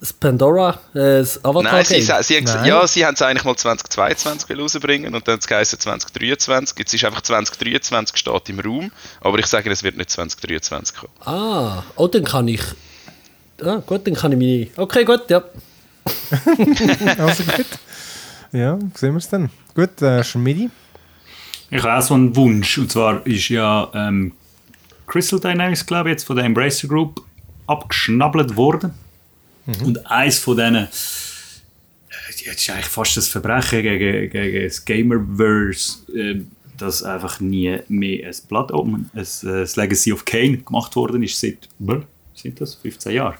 [0.00, 2.68] das Pandora, äh, das Avatar Nein, sie, sie, haben gesagt, Nein.
[2.68, 6.78] ja, sie haben es eigentlich mal 2022 will rausbringen und dann hat es geheißen 2023.
[6.78, 8.90] Jetzt ist einfach 2023 steht im Raum,
[9.20, 11.12] aber ich sage, es wird nicht 2023 kommen.
[11.24, 12.62] Ah, oh, dann kann ich.
[13.62, 14.82] Ah, gut, dann kann ich meine.
[14.82, 15.42] Okay, gut, ja.
[17.18, 17.66] also gut.
[18.52, 19.50] Ja, sehen wir es dann.
[19.74, 20.70] Gut, äh, Schmidi.
[21.70, 22.78] Ich habe auch so einen Wunsch.
[22.78, 24.32] Und zwar ist ja ähm,
[25.06, 27.22] Crystal Dynamics, glaube ich, jetzt von der Embracer Group
[27.66, 28.94] abgeschnabbelt worden.
[29.84, 36.12] Und eins von denen, äh, das ist eigentlich fast das Verbrechen gegen, gegen das Gamerverse,
[36.14, 36.40] äh,
[36.76, 41.38] dass einfach nie mehr ein Blood Omen, ein, äh, Legacy of Kane gemacht worden ist
[41.38, 41.68] seit,
[42.34, 43.36] sind das, 15 Jahren.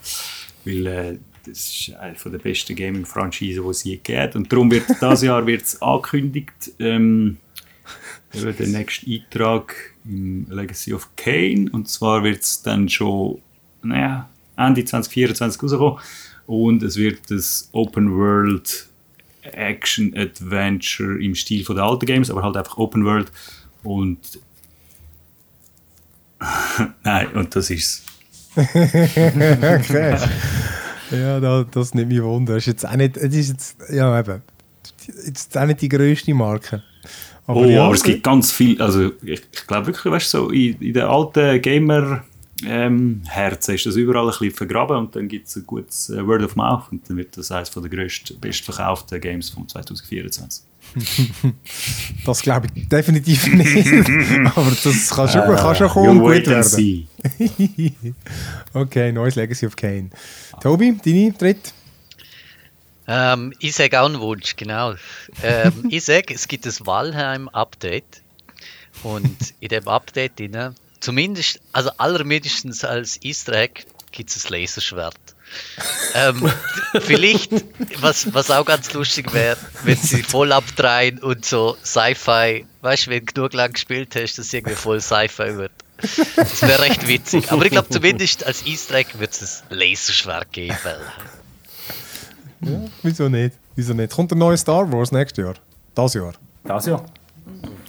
[0.65, 4.37] Weil äh, das ist eine der besten Gaming-Franchisen, die es je hat.
[4.37, 7.39] Und darum wird dieses Jahr wird's angekündigt, ähm,
[8.33, 11.69] der nächste Eintrag im Legacy of Kane.
[11.73, 13.41] Und zwar wird es dann schon
[13.83, 14.29] naja,
[14.61, 15.99] Ende 2024 rauskommen.
[16.47, 18.87] Und es wird das Open World
[19.43, 23.31] Action Adventure im Stil von der alten Games, aber halt einfach Open World.
[23.83, 24.19] Und.
[27.05, 28.05] Nein, und das ist
[28.57, 30.17] okay.
[31.11, 32.55] ja, da, das nimmt mich wunder.
[32.55, 34.43] Das ist jetzt auch nicht, es ist jetzt, ja eben,
[35.25, 36.83] jetzt auch nicht die grösste Marke.
[37.47, 38.81] oh, ja, aber es gibt ganz viel.
[38.81, 42.25] Also, ich, ich glaube wirklich, weißt du, so in, in den alten Gamer.
[42.67, 46.27] Ähm, Herzen ist das überall ein bisschen vergraben und dann gibt es ein gutes äh,
[46.27, 50.65] Word of Mouth und dann wird das eines der grössten, bestverkauften Games von 2024.
[52.25, 53.87] Das glaube ich definitiv nicht.
[54.57, 57.09] aber das kann schon, kann schon kommen und gut werden.
[58.75, 60.11] okay, neues Legacy of Kane.
[60.61, 61.71] Tobi, deine dritte?
[63.07, 64.95] Ähm, ich sage auch einen Wunsch, genau.
[65.43, 68.23] Ähm, ich sage, es gibt das Valheim-Update.
[69.03, 75.17] Und in dem Update, drin, zumindest, also allermindestens als Easter Egg, gibt es ein Laserschwert.
[76.15, 76.51] ähm,
[77.01, 77.53] vielleicht,
[78.01, 83.11] was, was auch ganz lustig wäre, wenn sie voll abdrehen und so Sci-Fi, weißt du,
[83.11, 85.73] wenn du genug lang gespielt hast, dass es irgendwie voll Sci-Fi wird.
[86.37, 87.53] Das wäre recht witzig.
[87.53, 90.77] Aber ich glaube, zumindest als Easter Egg wird es ein Laserschwert geben.
[92.63, 93.57] Ja, wieso nicht?
[93.77, 94.13] Wieso nicht?
[94.13, 95.55] Kommt ein neues Star Wars nächstes Jahr?
[95.95, 96.33] Das Jahr?
[96.65, 97.05] Das ja.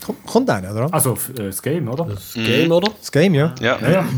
[0.04, 0.92] Kommt, kommt einer, oder?
[0.92, 2.04] Also äh, das Game, oder?
[2.04, 2.90] Das Game, oder?
[2.98, 3.54] Das Game, ja.
[3.60, 4.08] Ja, Ja, ja.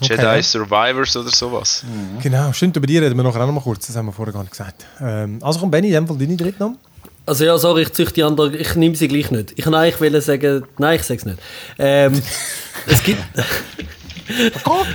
[0.00, 1.84] Jedi Survivors oder sowas.
[2.22, 3.86] Genau, stimmt, über die reden wir nachher auch noch mal kurz.
[3.88, 4.86] Das haben wir vorher gar nicht gesagt.
[5.00, 6.74] Ähm, also komm, Benny, in dem Fall deine dritte noch.
[7.26, 9.52] Also ja, sorry, ich züchte die andere, ich nehme sie gleich nicht.
[9.56, 11.38] Ich kann eigentlich sagen, nein, ich sage es nicht.
[11.78, 12.22] Ähm,
[12.86, 13.22] es gibt...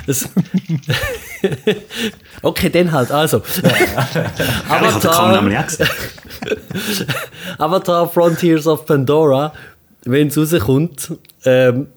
[0.08, 0.30] es,
[2.42, 3.40] okay, dann halt, also.
[3.40, 3.72] Gesehen.
[7.58, 9.54] Avatar Frontiers of Pandora,
[10.06, 11.14] wenn es rauskommt,
[11.46, 11.88] ähm,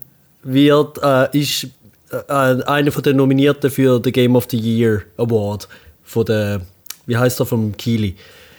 [0.42, 1.68] wird, äh, ist
[2.10, 5.68] äh, einer von den Nominierten für den Game of the Year Award
[6.04, 6.60] von der,
[7.06, 8.16] wie heißt er, vom Keely.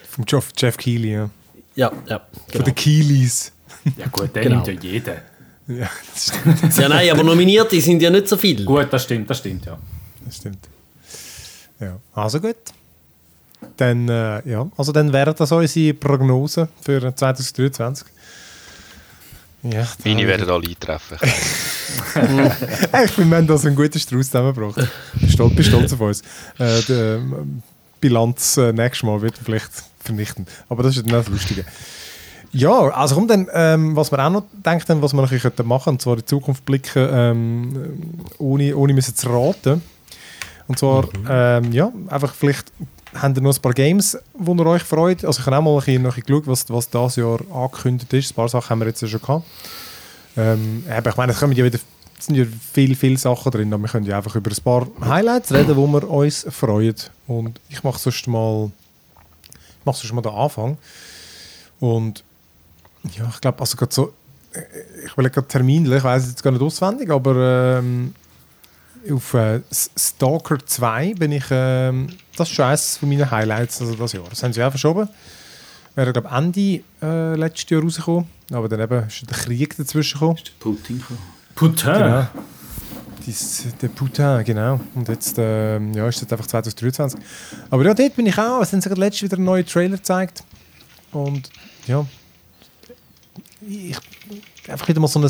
[0.10, 1.30] Vom Jeff, Jeff Keighley, ja.
[1.76, 2.20] Ja, ja.
[2.20, 2.66] Von Genau.
[2.66, 3.52] den Keeleys.
[3.98, 4.56] Ja gut, den Genau.
[4.56, 5.16] nimmt ja jeder.
[5.68, 6.78] Ja, das stimmt.
[6.78, 8.64] Ja, nein, aber Nominierte sind ja nicht so viele.
[8.64, 9.78] Gut, das stimmt, das stimmt, ja.
[10.26, 10.60] Das stimmt.
[11.80, 12.56] Ja, also gut.
[13.76, 18.08] Dann, äh, ja, also dann wären das unsere Prognosen für 2023.
[19.64, 21.18] Ja, Meine werden alle eintreffen.
[21.22, 24.88] ich, finde, wir haben das einen guten Strauß zusammengebracht.
[25.28, 26.22] Stolz, bin stolz auf uns.
[26.60, 27.64] Äh, die ähm,
[28.00, 30.50] Bilanz äh, nächstes Mal wird vielleicht vernichtend.
[30.70, 31.66] Aber das ist dann auch das Lustige.
[32.52, 35.90] Ja, also komm dann, ähm, was wir auch noch denken, was wir noch machen könnten,
[35.90, 39.82] und zwar in die Zukunft blicken, ähm, ohne, ohne müssen zu raten.
[40.68, 42.72] Und zwar, ähm, ja, einfach vielleicht
[43.14, 45.24] habt ihr noch ein paar Games, wo ihr euch freut.
[45.24, 47.40] Also ich habe auch mal ein bisschen, noch ein bisschen geschaut, was, was dieses Jahr
[47.54, 48.32] angekündigt ist.
[48.32, 49.46] Ein paar Sachen haben wir jetzt ja schon gehabt.
[50.36, 51.80] Ähm, aber ich meine, es kommen ja wieder
[52.20, 55.52] sind ja viele, viele Sachen drin, aber wir können ja einfach über ein paar Highlights
[55.54, 56.96] reden, wo wir uns freuen.
[57.28, 58.72] Und ich mache sonst mal,
[59.80, 60.78] ich mache sonst mal den Anfang.
[61.80, 62.24] Und
[63.16, 64.14] ja, ich glaube, also gerade so,
[64.54, 64.62] äh,
[65.06, 68.14] ich will gerade terminlich, ich weiß es jetzt gar nicht auswendig, aber ähm,
[69.12, 73.96] auf äh, Stalker 2 bin ich, ähm, das ist schon eines von meinen Highlights also
[73.96, 74.26] das Jahr.
[74.30, 75.08] Das haben sie auch verschoben.
[75.96, 80.38] Wäre, glaube Ende äh, letztes Jahr rausgekommen, aber dann eben ist der Krieg dazwischen gekommen.
[80.60, 81.20] Putin gekommen.
[81.56, 82.04] Putain!
[82.04, 82.28] Genau.
[83.26, 84.80] Dies, der Putin, genau.
[84.94, 87.20] Und jetzt ähm, ja, ist es einfach 2023.
[87.70, 88.62] Aber ja, dort bin ich auch.
[88.62, 90.44] Es haben sie gerade letztens wieder einen neuen Trailer gezeigt.
[91.12, 91.50] Und
[91.88, 92.06] ja,
[93.68, 93.98] ich,
[94.68, 95.30] einfach wieder mal so ein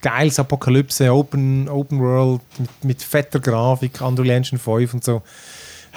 [0.00, 5.22] geiles Apokalypse, Open, Open World mit, mit fetter Grafik, Unreal Engine 5 und so.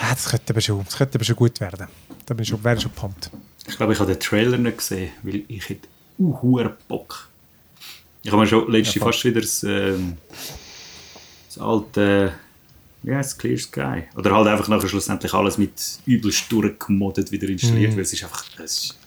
[0.02, 1.88] Ja, das könnte aber schon, das könnte aber schon gut werden.
[2.26, 3.30] Da bin ich schon, wäre ich schon pumped.
[3.68, 5.88] Ich glaube, ich habe den Trailer nicht gesehen, weil ich hätte
[6.20, 7.30] uh, Bock.
[8.24, 10.18] Ich habe mir schon letztens Ja, fast wieder das, ähm,
[11.48, 12.34] das alte,
[13.04, 14.04] wie heißt es, Clear Sky.
[14.16, 15.74] Oder halt einfach nachher schlussendlich alles mit
[16.06, 18.98] übelst durchgemoddet wieder installiert, weil es ist einfach, es ist,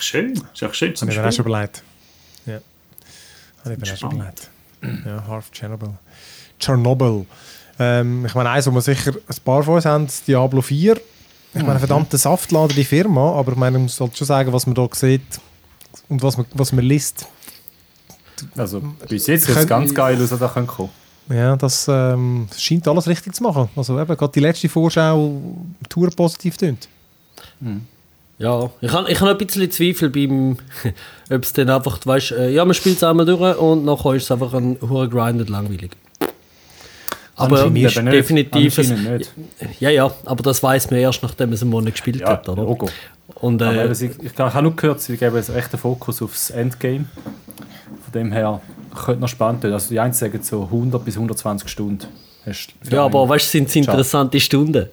[0.00, 0.32] ist einfach schön.
[0.32, 1.82] Ist einfach schön zum Habe ich mir auch schon überlegt.
[2.46, 2.60] Ja.
[3.64, 4.50] Habe ich mir auch schon überlegt.
[5.06, 5.94] Ja, Half Chernobyl.
[6.58, 7.26] Chernobyl.
[7.78, 11.00] Ähm, ich meine, eins, wo wir sicher ein paar von uns haben, Diablo 4.
[11.52, 14.74] Ich meine, verdammte Saftlader, die Firma, aber ich meine, man sollte schon sagen, was man
[14.74, 15.40] da sieht
[16.08, 17.26] und was man, was man liest.
[18.56, 20.92] Also bis jetzt sieht es ganz geil aus, was da kommen könnte.
[21.28, 23.68] Ja, das ähm, scheint alles richtig zu machen.
[23.76, 25.40] Also eben, gerade die letzte Vorschau
[25.88, 26.88] Tour positiv tönt.
[28.40, 30.56] Ja, ich habe ich hab ein bisschen Zweifel beim,
[31.30, 34.24] ob es dann einfach, weißt äh, ja, man spielt es einmal durch und nachher ist
[34.24, 35.90] es einfach ein hoher Grind und langweilig.
[37.36, 37.96] Aber nicht.
[37.96, 38.76] definitiv.
[38.78, 38.92] Es,
[39.78, 42.48] ja, ja, aber das weiß man erst, nachdem man es einen Monat gespielt Ja, hat,
[42.48, 42.62] oder?
[42.62, 42.88] Logo.
[43.36, 46.50] Und äh, sie- ich, ich habe nur gehört, sie geben jetzt echt den Fokus aufs
[46.50, 47.06] Endgame.
[48.04, 48.60] Von dem her
[49.04, 49.74] könnte noch spannend werden.
[49.74, 52.06] Also die einen sagen so 100 bis 120 Stunden.
[52.44, 54.86] Du ja, aber einen- weißt du, sind es interessante Stunden?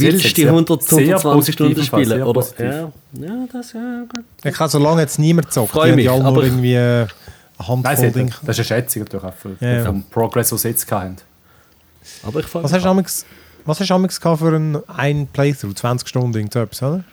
[0.00, 2.22] Willst die sehr- 100, sehr 120 positiv Stunden spielen?
[2.22, 2.46] Oder?
[2.58, 4.24] Ja, ja, das ja gut.
[4.44, 5.70] Ich kann solange jetzt niemand zockt.
[5.72, 7.08] Freu Die haben mich, alle nur aber- irgendwie äh, eine
[7.58, 8.30] Nein, Handvoll sie Dinge.
[8.42, 9.84] das ist eine Schätzung natürlich auch für, Ja, ja.
[9.84, 11.16] vom Progress, den sie jetzt hatten.
[12.24, 13.24] Aber ich Was hast du amigs-
[13.64, 15.74] was hast du amigs gehabt für einen, einen Playthrough?
[15.74, 17.04] 20 Stunden, irgend so etwas, oder?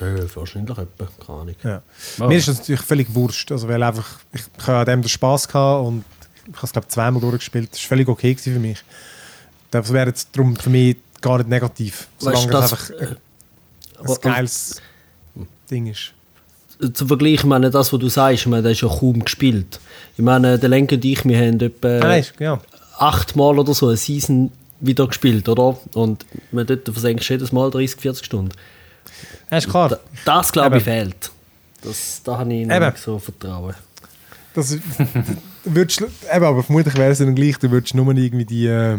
[0.00, 1.54] äh, wahrscheinlich etwa, keine Ahnung.
[1.62, 1.82] Ja.
[2.20, 2.24] Oh.
[2.28, 3.52] Mir ist das natürlich völlig wurscht.
[3.52, 6.04] Also, weil einfach, ich, ich habe an dem den Spass gehabt und
[6.48, 7.70] ich habe es, glaube zweimal durchgespielt.
[7.72, 8.82] Das war völlig okay für mich.
[9.70, 12.08] Das wäre jetzt darum für mich gar nicht negativ.
[12.18, 13.16] Solange Weißt du, es das- einfach ein
[14.04, 14.82] aber- geiles
[15.70, 16.12] Ding ist.
[16.92, 19.80] Zum Vergleich, ich meine, das, was du sagst, ich meine, das ist ja kaum gespielt.
[20.16, 22.60] Ich meine, der Lenker und ich, wir haben etwa Nein, ist- ja.
[22.98, 24.50] achtmal oder so eine Season
[24.80, 25.78] wieder gespielt, oder?
[25.94, 28.50] Und man dort versenkst jedes Mal 30, 40 Stunden.
[29.50, 29.88] ja, ist klar.
[29.88, 30.98] Da- Das, glaube ich, Eben.
[31.10, 31.30] fehlt.
[31.82, 33.74] Das, da habe ich nicht so Vertrauen.
[34.54, 34.76] Das,
[35.64, 38.98] würdest, eben, aber vermutlich wäre es dann gleich, du würdest nur irgendwie die, äh,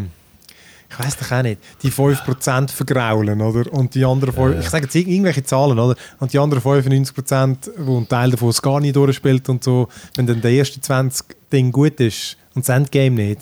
[0.88, 3.70] ich weiß doch auch nicht, die 5% vergraulen, oder?
[3.72, 5.96] Und die anderen, fünf- ich sage jetzt irg- irgendwelche Zahlen, oder?
[6.20, 10.26] Und die anderen 95%, wo ein Teil davon es gar nicht durchspielt und so, wenn
[10.26, 13.40] dann der erste 20 Ding gut ist und das Endgame nicht,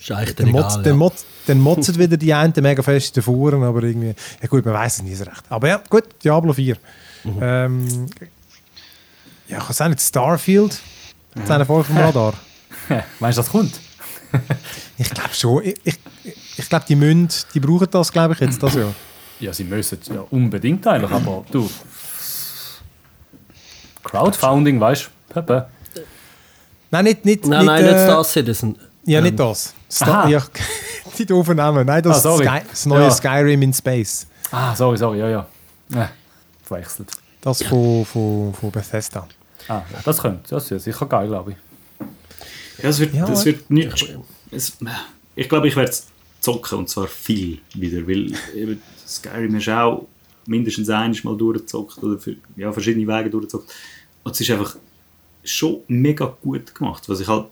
[0.00, 0.82] Ist eigentlich dann, dann motzt, egal.
[0.84, 0.96] dann, ja.
[0.96, 4.96] motzt, dann motzen wieder die einen mega fest davor, aber irgendwie, ja gut, man weiß
[4.96, 5.42] es nie so recht.
[5.50, 6.76] Aber ja, gut, Diablo 4.
[7.24, 7.32] Mhm.
[7.42, 8.06] Ähm,
[9.48, 10.78] ja, ich weiß auch nicht, Starfield,
[11.34, 12.34] das ist einer voll vom Radar.
[13.20, 13.80] Meinst du, das kommt?
[14.98, 15.62] Ich glaube schon.
[15.64, 15.98] Ich, ich,
[16.58, 18.92] ich glaube, die müssen, die brauchen das, glaube ich, jetzt das Jahr.
[19.40, 21.70] Ja, sie müssen ja unbedingt eigentlich, aber du.
[24.04, 25.32] Crowdfunding, weißt du?
[25.34, 25.68] Pepe.
[26.90, 28.78] Nein, nicht, nicht, Nein, nicht, nein, äh, nicht Star Citizen.
[29.04, 29.74] Ja, Ähm, nicht das.
[29.90, 30.28] Star, Aha.
[30.28, 30.42] ja,
[31.18, 31.86] die doofen Namen.
[31.86, 32.36] Nein, das, Ah.
[32.36, 33.10] Sky, das neue Ja.
[33.10, 34.26] Skyrim in Space.
[34.50, 35.46] Ah, sorry, sorry, ja, ja.
[35.94, 36.06] Äh,
[36.64, 37.10] verwechselt.
[37.40, 39.26] Das von, von, von Bethesda.
[39.68, 41.56] Ah, das könnte, das ist sicher geil, glaube ich.
[42.82, 44.14] Ja, es wird, Ja, aber- wird nicht.
[44.50, 44.76] Es,
[45.36, 46.06] ich glaube, ich werde es
[46.40, 50.06] zocken und zwar viel wieder, weil eben Skyrim ist auch
[50.46, 53.72] mindestens eines Mal durchgezockt oder für, ja, verschiedene Wege durchgezockt.
[54.24, 54.76] Und es ist einfach
[55.44, 57.08] schon mega gut gemacht.
[57.08, 57.46] Was ich halt,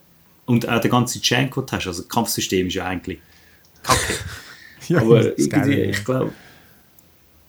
[0.46, 3.18] und auch der ganze den du hast, also das Kampfsystem ist ja eigentlich
[3.82, 4.14] kacke.
[4.88, 6.32] Ja, Aber irgendwie, ich glaube,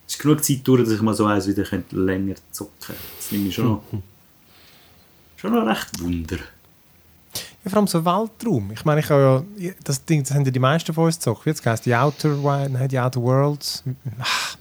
[0.07, 3.01] es ist genug Zeit durch, dass ich mal so eins wieder könnte länger zocken könnte.
[3.17, 3.84] Das nimmt mich schon noch,
[5.36, 6.39] schon noch recht Wunder.
[7.68, 8.72] Ja, vor allem so Weltraum.
[8.74, 11.45] Ich meine, ich habe ja, das Ding, das haben ja die meisten von uns gezockt.
[11.45, 12.30] Wie jetzt heißt die Outer,
[12.70, 13.84] nein, die Outer Worlds.
[14.20, 14.55] Ach,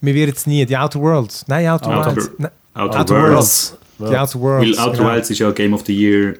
[0.00, 1.44] mir wird jetzt nie, die Outer Worlds.
[1.46, 2.30] Nein, Outer, Outer- Worlds.
[2.38, 3.76] Nein, Outer, Outer Worlds.
[3.98, 4.12] Worlds.
[4.12, 4.78] Die Outer Weil Worlds.
[4.78, 5.10] Outer genau.
[5.12, 6.34] Wilds ist ja Game of the Year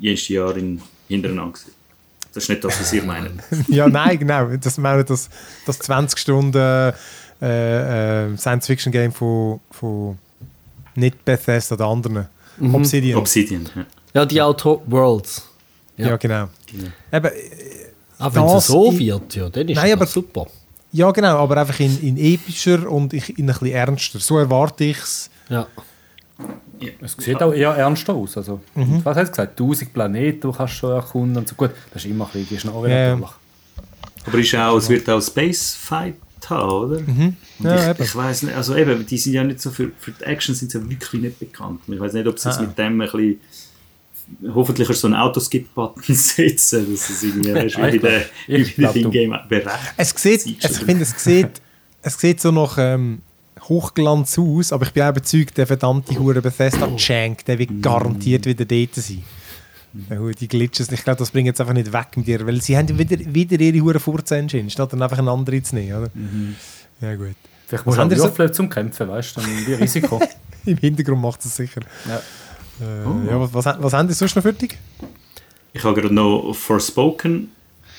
[0.00, 1.52] jedes Jahr in, hintereinander.
[1.52, 1.72] gewesen.
[2.34, 3.30] Das ist nicht das, was ihr meint.
[3.68, 4.48] ja, nein, genau.
[4.56, 5.28] Das meine das,
[5.66, 6.56] das 20 Stunden
[7.40, 10.18] äh, äh, Science-Fiction-Game von, von
[10.94, 12.26] nicht Bethesda, der anderen.
[12.60, 13.18] Obsidian.
[13.18, 13.68] Obsidian.
[13.74, 13.86] Ja.
[14.14, 15.48] Ja, die Outer Worlds.
[15.96, 16.08] ja.
[16.08, 16.16] Ja.
[16.16, 16.48] genau.
[16.70, 16.88] Genau.
[17.12, 17.30] Eben,
[18.18, 20.46] Aber wenn es so wird, ja, dann ist Nein, das aber- super.
[20.92, 24.18] ja, genau, aber einfach in, in epischer und ich- in ein bisschen ernster.
[24.20, 25.30] So erwarte ich es.
[25.48, 25.66] Ja.
[27.00, 28.36] Es sieht auch eher ernster aus.
[28.36, 29.04] Also, Mhm.
[29.04, 29.56] Was hast du gesagt?
[29.60, 31.54] 1000 Planeten du kannst schon erkunden und so.
[31.54, 33.14] Gut, das ist immer ein bisschen Schnorre Ja.
[33.16, 33.30] natürlich.
[34.26, 36.14] Aber ist auch, es wird auch Space Fight
[36.48, 37.00] haben, oder?
[37.00, 37.36] Mhm.
[37.60, 38.02] Ja, ich, eben.
[38.04, 40.70] ich weiß nicht, also eben, die sind ja nicht so für, für die Action sind
[40.72, 41.80] sie ja wirklich nicht bekannt.
[41.86, 42.62] Ich weiß nicht, ob sie jetzt Ah.
[42.62, 43.40] mit dem ein bisschen
[44.54, 48.08] hoffentlich kannst du so einen Autoskip-Button setzen, dass es irgendwie weißt, Ja, wie ich bei
[48.08, 49.74] der, ich wie bei glaub, dem du- Game berechnet.
[49.96, 51.60] Es sieht, es, ich finde, es sieht,
[52.02, 53.22] es sieht so nach ähm,
[53.62, 58.46] Hochglanz aus, aber ich bin auch überzeugt, der verdammte Hure Bethesda Jank, der wird garantiert
[58.46, 59.22] wieder dort sein.
[60.40, 62.98] Die Glitches, ich glaube, das bringt jetzt einfach nicht weg mit ihr, weil sie haben
[62.98, 66.10] wieder, wieder ihre Hure Furz-Engine, statt dann einfach eine andere zu nehmen, oder?
[67.02, 67.36] Ja gut.
[67.66, 69.40] Vielleicht musst du haben auch die so- zum Kämpfen, weißt du?
[69.42, 70.20] Dann wie Risiko.
[70.64, 71.82] Im Hintergrund macht es sicher.
[72.08, 72.22] Ja.
[72.80, 74.76] Äh, ja, was, was, was haben die sonst noch für dich?
[75.72, 77.50] Ich habe gerade noch Forspoken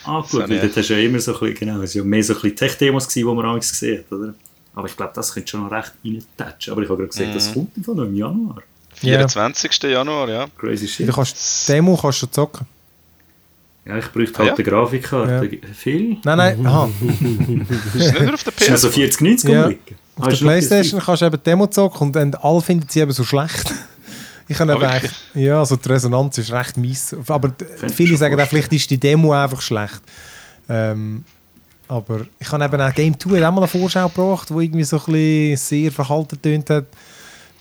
[0.05, 0.61] angeschaut, weil ja.
[0.63, 2.41] dort hast du ja immer so ein bisschen, genau, es waren ja mehr so ein
[2.41, 4.33] bisschen Tech-Demos, die man amigs gesehen hat, oder?
[4.75, 6.73] Aber ich glaube, das könnte schon noch recht reintatschen.
[6.73, 8.61] Aber ich habe gerade gesehen, das kommt einfach noch im Januar.
[8.95, 9.83] 24.
[9.83, 10.45] Januar, ja.
[10.57, 11.07] Crazy shit.
[11.07, 12.65] Du kannst, Demo kannst du zocken.
[13.85, 14.55] Ja, ich bräuchte halt Ah, ja?
[14.55, 15.59] eine Grafikkarte.
[15.73, 16.17] Viel?
[16.23, 16.89] Nein, nein, aha.
[17.95, 18.95] Ist nicht nur auf der Ist also PS.
[18.95, 19.61] 40, 90 Ja.
[19.63, 19.95] rumliegen?
[20.15, 23.73] Auf der Playstation kannst du eben Demo zocken und alle finden sie eben so schlecht.
[24.47, 25.03] Ich habe Ah, eben wirklich?
[25.11, 27.15] echt, ja, also die Resonanz ist recht mies.
[27.27, 27.53] Aber
[27.85, 30.01] ich viele sagen auch, vielleicht ist die Demo einfach schlecht.
[30.69, 31.23] Ähm,
[31.87, 34.83] aber ich habe eben auch Game 2 hat auch mal eine Vorschau gebracht, wo irgendwie
[34.83, 36.85] so ein bisschen sehr verhalten tönt hat.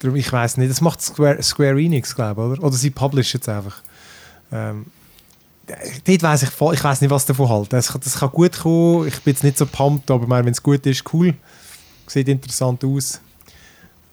[0.00, 2.62] Darum, ich weiß nicht, das macht Square, Square Enix, glaube ich, oder?
[2.66, 3.80] Oder sie publishen es einfach.
[4.50, 4.86] Ähm,
[6.04, 7.70] dort weiss ich, ich weiß nicht, was davon halte.
[7.70, 10.62] Das, kann- das kann gut kommen, ich bin jetzt nicht so pumped, aber wenn es
[10.62, 11.34] gut ist, cool.
[12.06, 13.20] Sieht interessant aus.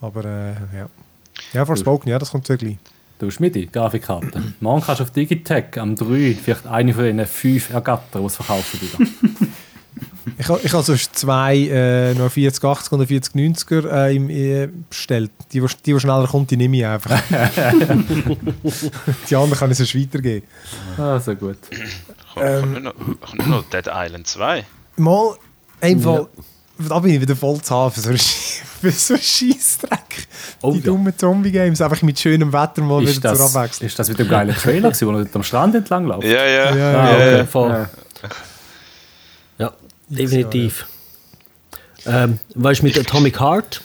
[0.01, 0.89] Aber äh, ja.
[1.53, 2.77] Ja, Forspoken, ja, das kommt wirklich.
[3.19, 4.41] Du hast mit die Grafikkarte.
[4.61, 8.35] Morgen kannst du auf Digitech am 3 vielleicht eine von diesen fünf ergattern, die es
[8.37, 8.97] verkaufen wieder.
[10.37, 15.31] Ich, ich habe sonst zwei äh, noch 4080 und 4090er äh, im, äh, bestellt.
[15.51, 17.21] Die, die, die, schneller kommt, die nehme ich einfach.
[19.29, 20.47] die anderen kann ich sonst weitergeben.
[20.97, 21.57] Ah, so gut.
[22.33, 24.65] Kommt kommt nicht noch, noch Dead Island 2.
[24.97, 25.35] Mal,
[25.81, 26.27] einfach,
[26.88, 28.17] da bin ich wieder voll zu haben für so einen
[28.93, 30.27] so einen Scheissdreck.
[30.61, 30.86] Oh, die ja.
[30.86, 33.88] dummen Zombie-Games, einfach mit schönem Wetter mal Ist wieder zur das, Abwechslung.
[33.88, 36.23] ist das wieder ein geiler Trailer, gewesen, wo dort am Strand entlang läuft?
[36.23, 36.75] Ja, ja.
[36.75, 37.36] Ja, Ah, ja.
[37.36, 37.45] okay.
[37.47, 37.69] voll.
[37.71, 37.89] Ja.
[39.57, 39.73] Ja,
[40.07, 40.86] definitiv.
[42.05, 43.82] Ähm, weißt du, mit Atomic Heart?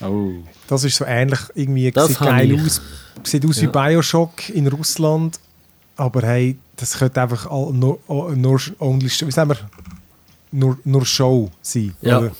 [0.00, 0.30] Oh.
[0.68, 2.60] Das ist so ähnlich, irgendwie Das sieht geil ich.
[2.62, 2.80] aus.
[3.24, 5.38] Sieht aus wie Bioshock in Russland.
[5.96, 7.98] Aber hey, das könnte einfach all, nur,
[8.36, 9.56] nur only, wie sagen wir,
[10.52, 11.94] nur, nur Show sein.
[12.00, 12.18] Ja.
[12.18, 12.32] oder?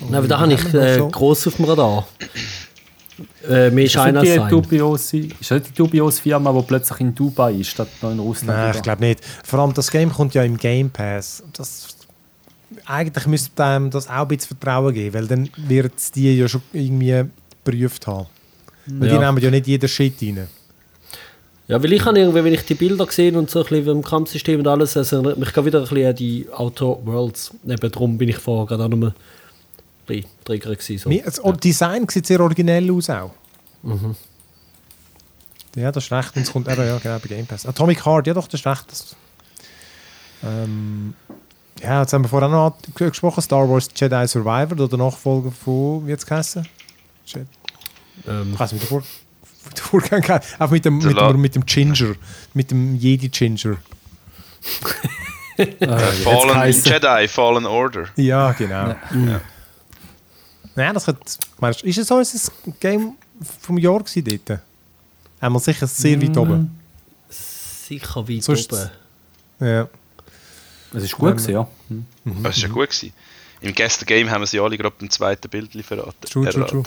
[0.00, 2.06] Nein, aber da habe ich äh, gross auf dem Radar.
[3.48, 4.48] Äh, mehr Ist die sein.
[4.48, 8.56] dubiose, ist das die dubiose Firma, die plötzlich in Dubai ist, statt noch in Russland?
[8.58, 9.20] Nein, ich glaube nicht.
[9.44, 11.42] Vor allem das Game kommt ja im Game Pass.
[11.52, 11.88] Das,
[12.86, 16.46] eigentlich müsste dem das auch ein bisschen Vertrauen geben, weil dann wird es die ja
[16.46, 17.24] schon irgendwie
[17.64, 18.26] geprüft haben.
[18.86, 19.20] Weil die Ja.
[19.20, 20.46] nehmen ja nicht jeden Shit rein.
[21.68, 24.02] Ja, weil ich habe irgendwie, wenn ich die Bilder gesehen und so ein bisschen im
[24.02, 27.52] Kampfsystem und alles, also erinnert mich wieder ein bisschen an die Outer Worlds.
[27.68, 29.14] Eben darum bin ich vorher gerade auch noch mal
[30.08, 30.98] ein bisschen gewesen.
[30.98, 31.08] So.
[31.10, 33.32] Mir- Das das Design sieht sehr originell aus auch.
[33.82, 34.16] Mhm.
[35.76, 36.34] Ja, das ist recht.
[36.34, 37.66] Und es kommt eben, ja, genau, bei Game Pass.
[37.66, 38.84] Atomic Heart, ja doch, das ist recht.
[38.90, 39.14] Das,
[40.42, 41.14] ähm,
[41.82, 45.50] ja, jetzt haben wir vorher noch g- gesprochen, Star Wars Jedi Survivor, oder der Nachfolger
[45.52, 46.66] von, wie jetzt geheißen?
[47.26, 47.44] Jedi-
[48.26, 49.00] Ähm, Ich weiß nicht, wie
[49.76, 50.60] Vorgang heißt.
[50.60, 52.14] Auch mit dem, mit, dem, mit dem Ginger.
[52.54, 53.76] Mit dem Jedi Ginger.
[56.24, 58.06] Fallen heisst- Jedi, Fallen Order.
[58.16, 58.88] Ja, genau.
[58.88, 59.40] Ja.
[60.76, 61.20] Nein, das könnte,
[61.58, 63.16] meinst, ist es so unser Game
[63.60, 64.60] vom Jahr gewesen dort?
[65.40, 66.78] Einmal sicher sehr weit oben.
[67.28, 68.90] sicher weit Sonst- oben.
[69.60, 69.88] Ja.
[70.94, 71.68] Es ist gut gewesen, ja.
[72.24, 72.90] Das war ja gut.
[72.90, 73.12] Gewesen.
[73.60, 76.14] Im Guest Game haben wir sie alle gerade beim zweiten Bild verraten.
[76.30, 76.82] True, true, true.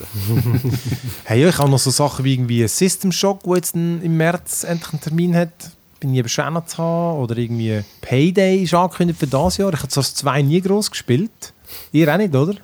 [1.26, 4.64] Hey, ja, ich habe noch so Sachen wie irgendwie System Shock, wo jetzt im März
[4.64, 5.52] endlich einen Termin hat.
[6.00, 7.20] Bin ich eben schon noch zu haben.
[7.20, 9.74] Oder irgendwie Payday ist angekündigt für das Jahr.
[9.74, 11.54] Ich habe das 2 nie groß gespielt.
[11.92, 12.56] Ihr auch nicht, oder?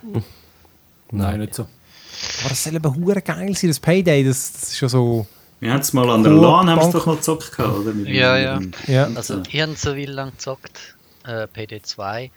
[1.11, 1.63] Nein, nicht so.
[1.63, 4.23] Aber das soll eben hure geil sein, das Payday.
[4.23, 5.27] Das, das ist ja so...
[5.59, 7.91] Wir haben es mal an der LAN, haben doch mal gezockt, oder?
[8.05, 8.59] Ja, ja.
[8.85, 9.09] Ja.
[9.15, 10.95] Also, ich habe so viel lang gezockt,
[11.25, 12.29] äh, PD2.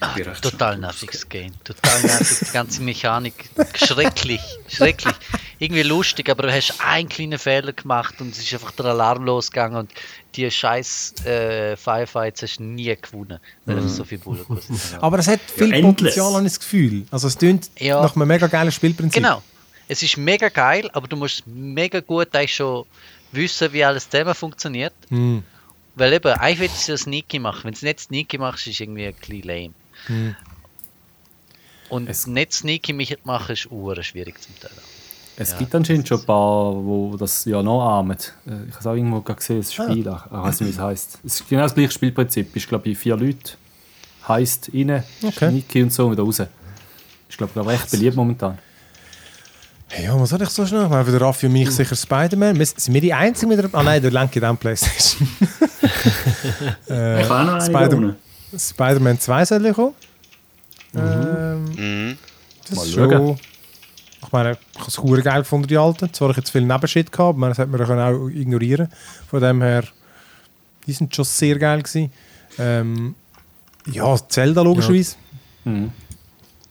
[0.00, 1.52] Ah, total nerviges Game.
[1.64, 3.48] Total nervig, die ganze Mechanik.
[3.74, 5.14] Schrecklich, schrecklich.
[5.58, 9.24] Irgendwie lustig, aber du hast einen kleinen Fehler gemacht und es ist einfach der Alarm
[9.24, 9.90] losgegangen und
[10.34, 15.02] die scheiß äh, Firefights hast du nie gewonnen, weil es so viel Bullen gekostet hat.
[15.02, 16.14] Aber es hat viel endless.
[16.14, 17.06] Potenzial, ich das Gefühl.
[17.10, 18.02] Also es tönt Ja.
[18.02, 19.22] nach einem mega geilen Spielprinzip.
[19.22, 19.42] Genau.
[19.88, 22.84] Es ist mega geil, aber du musst mega gut eigentlich schon
[23.30, 24.92] wissen, wie alles zusammen funktioniert.
[25.10, 25.44] Hm.
[25.94, 27.64] Weil eben, eigentlich willst du es ja sneaky machen.
[27.64, 29.70] Wenn du es nicht sneaky machst, ist es irgendwie ein bisschen lame.
[30.06, 30.34] Hm.
[31.88, 34.70] Und Es- nicht sneaky mich machen ist uhr schwierig zum Teil.
[35.38, 38.16] Es Ja, gibt anscheinend schon ein paar, wo das ja noch ahmen.
[38.16, 40.08] Äh, Ich habe es auch irgendwo gesehen, das Spiel.
[40.08, 40.24] Ah.
[40.26, 41.18] Ich weiß nicht, wie es heisst.
[41.24, 42.56] Es ist genau das gleiche Spielprinzip.
[42.56, 43.52] Ist, glaube ich, vier Leute.
[44.26, 45.50] Heißt rein, Okay.
[45.50, 46.40] Sneaky und so und wieder raus.
[46.40, 46.48] Ist,
[47.38, 48.58] glaube ich, recht beliebt momentan.
[49.88, 50.90] Hey, ja, was soll ich so schnell?
[50.90, 52.58] Weil für den Raffi und mich sicher Spider-Man.
[52.58, 53.68] Wir- Sind wir die Einzigen mit der...
[53.72, 55.28] Ah nein, der lenkt dann Playstation.
[56.88, 58.16] äh, Ich habe auch noch eine.
[58.56, 59.94] Spider-Man 2 soll ja kommen.
[60.94, 62.18] Ähm, Mhm.
[62.68, 63.10] das Mal ist schauen.
[63.10, 63.38] schon...
[64.22, 66.12] Ich meine, ich habe es hure geil gefunden, die alten.
[66.12, 68.88] Zwar habe ich jetzt viel Nebenshit gehabt, aber das hat man ja auch ignorieren
[69.30, 69.84] Von dem her,
[70.86, 72.10] die sind schon sehr geil gewesen.
[72.58, 73.14] Ähm,
[73.86, 75.14] ja, Zelda logischerweise.
[75.64, 75.92] Mhm.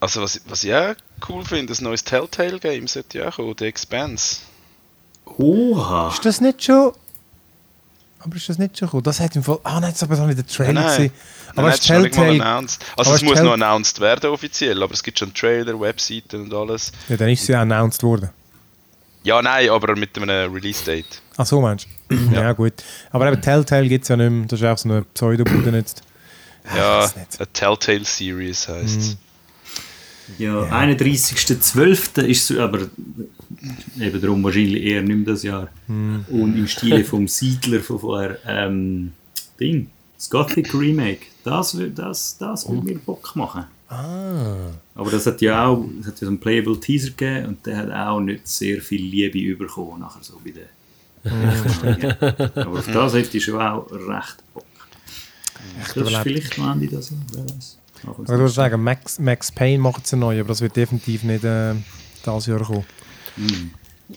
[0.02, 0.96] Also was, was ich auch
[1.30, 4.38] cool finde, ein neues Telltale-Game sollte ja auch kommen, The Expanse.
[5.38, 6.10] Oha!
[6.10, 6.92] Ist das nicht schon...
[8.20, 9.04] Aber ist das nicht schon gekommen?
[9.04, 9.60] Das hat im Fall...
[9.64, 10.74] Ah nein, das war aber nicht der Trailer.
[10.74, 11.02] Nein, gewesen.
[11.04, 11.12] Nein,
[11.56, 12.42] Aber es ist mal Telltale...
[12.42, 12.86] announced.
[12.98, 16.54] Also aber es muss noch announced werden offiziell, aber es gibt schon Trailer, Webseiten und
[16.54, 16.92] alles.
[17.08, 18.30] Ja, dann ist sie ja announced worden.
[19.24, 21.22] Ja, nein, aber mit einem Release-Date.
[21.38, 22.16] Ach so, meinst du?
[22.32, 22.52] ja.
[22.54, 22.74] gut.
[23.12, 24.46] Aber eben Telltale gibt es ja nicht mehr.
[24.46, 26.04] Das ist auch so eine Pseudo-Bude jetzt.
[26.76, 27.40] Ja, nicht.
[27.40, 29.18] eine Telltale Series heisst es.
[30.40, 32.22] Ja, 31.12.
[32.24, 32.88] ist es, aber
[34.00, 35.70] eben darum wahrscheinlich eher nicht mehr das Jahr.
[35.88, 36.26] Hm.
[36.30, 39.12] Und im Stile vom Siedler von vorher, ähm,
[39.60, 43.66] Ding, das Gothic Remake, das, das, das würde mir Bock machen.
[43.88, 44.72] Ah.
[44.96, 47.78] Aber das hat ja auch es hat ja so einen Playable Teaser gegeben und der
[47.78, 50.66] hat auch nicht sehr viel Liebe bekommen, nachher so bei den.
[52.56, 54.66] Aber auf das hätte ich schon auch recht Bock.
[55.78, 57.78] Das ist vielleicht noch Ende das wer weiß.
[58.04, 61.74] Ich würde sagen, Max, Max Payne macht sie neu, aber das wird definitiv nicht äh,
[62.26, 62.86] dieses Jahr kommen.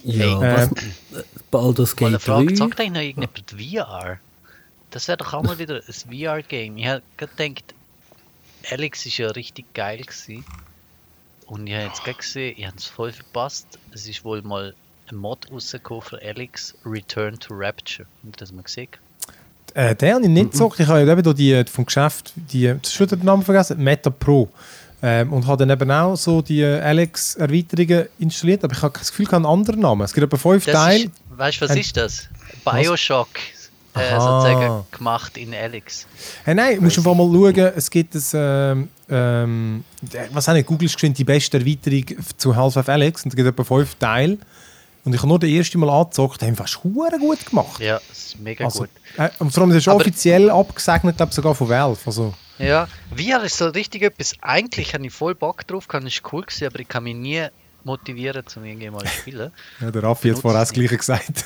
[0.05, 0.68] Ja, Äh,
[1.11, 2.55] was, Baldur's Gate Frage, 3.
[2.57, 4.18] sagt eigentlich noch irgendjemand VR?
[4.91, 6.76] Das wäre doch auch mal wieder ein VR-Game.
[6.78, 7.74] Ich habe gedacht,
[8.70, 10.45] Alex ist ja richtig geil gewesen.
[11.47, 13.66] Und ich habe jetzt gerade gesehen, ich habe es voll verpasst.
[13.93, 14.74] Es ist wohl mal
[15.11, 18.07] ein Mod rausgekommen für Alex, Return to Rapture.
[18.24, 18.89] Habt ihr das mal gesehen?
[19.74, 20.80] Äh, den habe ich nicht gezockt.
[20.80, 23.82] Ich habe ja eben da die vom Geschäft, die, das ist schon den Namen vergessen,
[23.82, 24.49] Meta Pro.
[25.01, 29.26] Ähm, und habe dann eben auch so die Alex-Erweiterungen installiert, aber ich habe das Gefühl,
[29.26, 30.03] ich habe einen anderen Namen.
[30.03, 31.05] Es gibt etwa fünf Das Teile.
[31.05, 32.28] ist, weißt du, was Ein- ist das?
[32.64, 33.28] Bioshock.
[34.01, 36.07] Äh, sozusagen gemacht in Alex.
[36.45, 39.85] Hey, nein, du musst einfach mal schauen, es gibt ein, ähm, ähm,
[40.33, 42.05] was auch nicht, Google geschwind die beste Erweiterung
[42.37, 44.39] zu Half-Life Alex und es gibt etwa fünf Teile.
[45.05, 47.81] Und ich habe nur den ersten Mal angezockt, haben fast hure gut gemacht.
[47.81, 48.91] Ja, das ist mega Also, gut.
[49.17, 51.99] äh, und vor allem, es ist Aber- offiziell abgesegnet, glaube sogar von Valve.
[52.05, 54.35] Also, Ja, VR ist so richtig etwas.
[54.43, 57.47] Eigentlich habe ich voll Bock drauf, kann ist cool gewesen, aber ich kann mich nie
[57.85, 59.51] motivieren, zum irgendwie mal zu spielen.
[59.81, 60.73] ja, der Raffi hat vorher das.
[60.73, 61.45] Gleiche gesagt.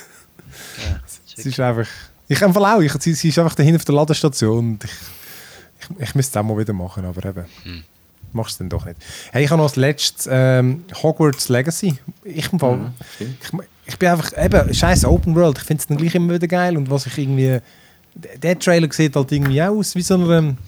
[0.78, 0.98] Ja,
[1.36, 1.86] Es ist einfach.
[2.32, 4.58] Ich habe auch, ich, sie, sie ist einfach dahin auf der Ladestation.
[4.58, 4.90] Und ich,
[5.80, 7.44] ich, ich müsste es auch mal wieder machen, aber eben.
[7.64, 7.82] Hm.
[8.32, 8.96] Machst du dann doch nicht.
[9.30, 11.98] Hey, ich habe noch als letztes ähm, Hogwarts Legacy.
[12.24, 13.52] Ich, im Fall, Mhm, ich,
[13.84, 15.58] ich bin einfach, eben, scheiß Open World.
[15.58, 16.76] Ich finde es dann gleich immer wieder geil.
[16.78, 17.58] Und was ich irgendwie.
[18.14, 20.38] Der Trailer sieht halt irgendwie auch aus wie so eine.
[20.38, 20.58] ähm,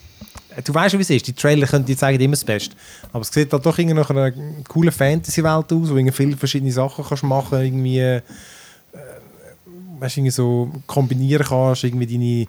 [0.65, 1.27] Du weißt ja, wie es ist.
[1.27, 2.77] Die Trailer können dir zeigen immer das Beste.
[3.13, 4.31] Aber es sieht halt doch irgendwie nach einer
[4.69, 8.21] coolen Fantasy-Welt aus, wo du viele verschiedene Sachen kannst machen Irgendwie äh,
[9.99, 12.47] weißt, irgendwie so kombinieren kannst, irgendwie deine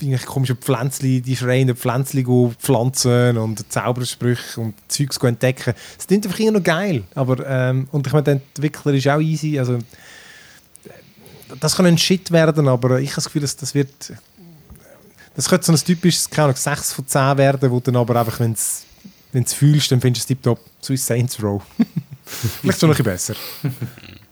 [0.00, 5.74] irgendwie komische Pflänzchen, die schreienden Pflänzchen pflanzen und Zaubersprüche und Zeugs entdecken.
[5.96, 7.04] Das klingt einfach irgendwie noch geil.
[7.14, 9.58] Aber, ähm, und ich meine, der Entwickler ist auch easy.
[9.58, 9.78] Also,
[11.60, 14.12] das kann ein Shit werden, aber ich habe das Gefühl, dass das wird.
[15.34, 18.40] Das könnte so ein typisches, keine Ahnung, 6 von 10 werden, wo dann aber einfach,
[18.40, 18.84] wenn es
[19.32, 20.60] du fühlst, dann findest du es tiptop.
[20.80, 21.62] So ist Saints Row.
[22.24, 23.34] Vielleicht schon ein bisschen besser.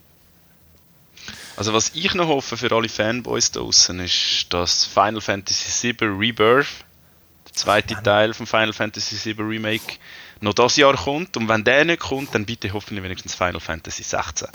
[1.57, 6.09] Also was ich noch hoffe für alle Fanboys da draußen ist, dass Final Fantasy VII
[6.09, 6.67] Rebirth
[7.53, 9.95] zweite Teil vom Final Fantasy VII Remake
[10.41, 11.37] noch das Jahr kommt.
[11.37, 14.49] Und wenn der nicht kommt, dann bitte hoffentlich wenigstens Final Fantasy 16.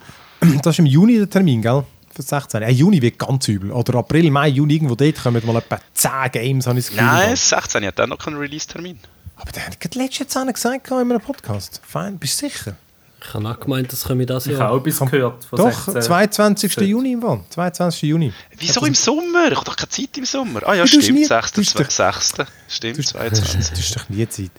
[0.61, 1.83] Das ist im Juni der Termin, gell?
[2.13, 2.61] Für 16.
[2.61, 3.71] Äh, Juni wird ganz übel.
[3.71, 7.07] Oder April, Mai, Juni, irgendwo dort kommen mal etwa 10 Games, habe ich das Gefühl.
[7.07, 8.99] Nein, 16 hat dann noch keinen Release-Termin.
[9.37, 11.81] Aber der hat gerade letztes Jahr gesagt in einem Podcast.
[11.83, 12.75] Fein, bist du sicher?
[13.23, 14.69] Ich habe auch gemeint, das komme das Ich habe ja.
[14.69, 16.01] auch etwas gehört von Doch, 16.
[16.01, 16.75] 22.
[16.77, 17.41] Juni im Fall.
[17.51, 18.01] 22.
[18.09, 18.33] Juni.
[18.57, 19.47] Wieso im Sommer?
[19.51, 20.61] Ich habe doch keine Zeit im Sommer.
[20.65, 21.51] Ah ja, Du stimmt, nie- 6.
[21.53, 22.33] du hast doch- 6.
[22.67, 23.79] Stimmt, Das 22.
[23.79, 24.51] ist doch nie Zeit.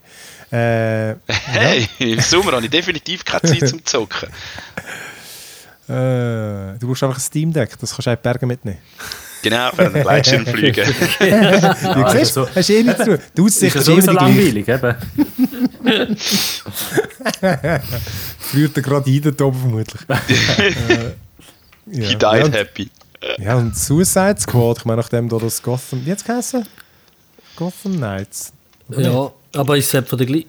[0.52, 4.28] Äh, Hey, im Sommer habe ich definitiv keine Zeit zum Zocken.
[5.88, 8.78] äh, du brauchst einfach ein Steam Deck, das kannst du auch Berge mitnehmen.
[9.42, 10.84] Genau, während dem Gleitschirm fliegen.
[11.18, 13.18] du siehst, also- hast eh nichts zu tun.
[13.36, 14.12] Die Aussicht Ist ja gleiche.
[14.12, 14.94] langweilig, eben.
[18.38, 20.00] Friert er gerade ein, da oben vermutlich.
[20.08, 20.70] äh,
[21.86, 22.06] ja.
[22.06, 22.90] He ja, died und, happy.
[23.38, 26.56] ja, und Suicide Squad, ich meine, nachdem da das Gotham, wie hat es?
[27.56, 28.52] Gotham Knights.
[28.88, 30.46] Ja, aber ich sage von der gleichen.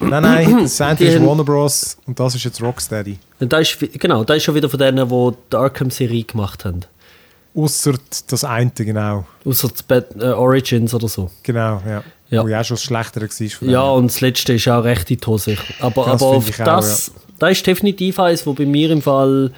[0.00, 1.96] Nein, nein, das eine ist haben- Warner Bros.
[2.06, 3.18] und das ist jetzt Rocksteady.
[3.38, 6.80] Da ist, genau, da ist schon wieder von denen, die die Arkham-Serie gemacht haben.
[7.54, 7.94] Ausser
[8.26, 9.26] das eine, genau.
[9.44, 11.30] Außer das äh, Origins oder so.
[11.42, 12.02] Genau, ja.
[12.30, 12.42] Ja.
[12.42, 13.68] Wo ja schon das Schlechtere war.
[13.68, 15.56] Ja, und das letzte ist auch recht in die Hose.
[15.80, 19.00] Aber, Das aber auf ich auch, das, da ist definitiv eins, wo bei mir im
[19.02, 19.52] Fall,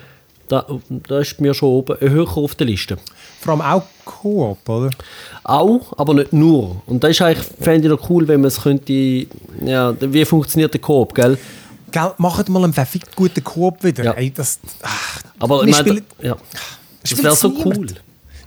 [0.49, 0.67] da,
[1.09, 2.99] da ist mir schon oben, äh, höher auf der Liste.
[3.41, 4.91] Vor allem auch Koop, oder?
[5.45, 6.83] Auch, aber nicht nur.
[6.87, 8.93] Und das ist eigentlich, fände ich noch cool, wenn man es könnte,
[9.65, 11.39] ja, wie funktioniert der Coop, gell?
[11.91, 14.05] Gell, macht mal einen verfickt guten Koop wieder.
[14.05, 14.13] Ja.
[14.13, 16.37] Ey, das, ach, Aber ich meine, ja,
[17.01, 17.77] das spielt's wäre so niemand.
[17.79, 17.87] cool.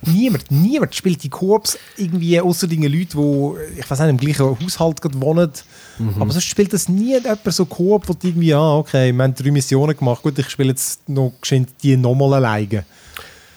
[0.04, 4.58] Niemand, niemand spielt die Koops irgendwie außer den Leute, die, ich weiß nicht, im gleichen
[4.60, 5.50] Haushalt wohnen.
[5.98, 6.14] Mhm.
[6.20, 9.50] Aber sonst spielt das nie jemand so Koop, wo irgendwie, ah, okay, wir haben drei
[9.52, 12.84] Missionen gemacht, gut, ich spiele jetzt noch geschwind die nochmal alleine.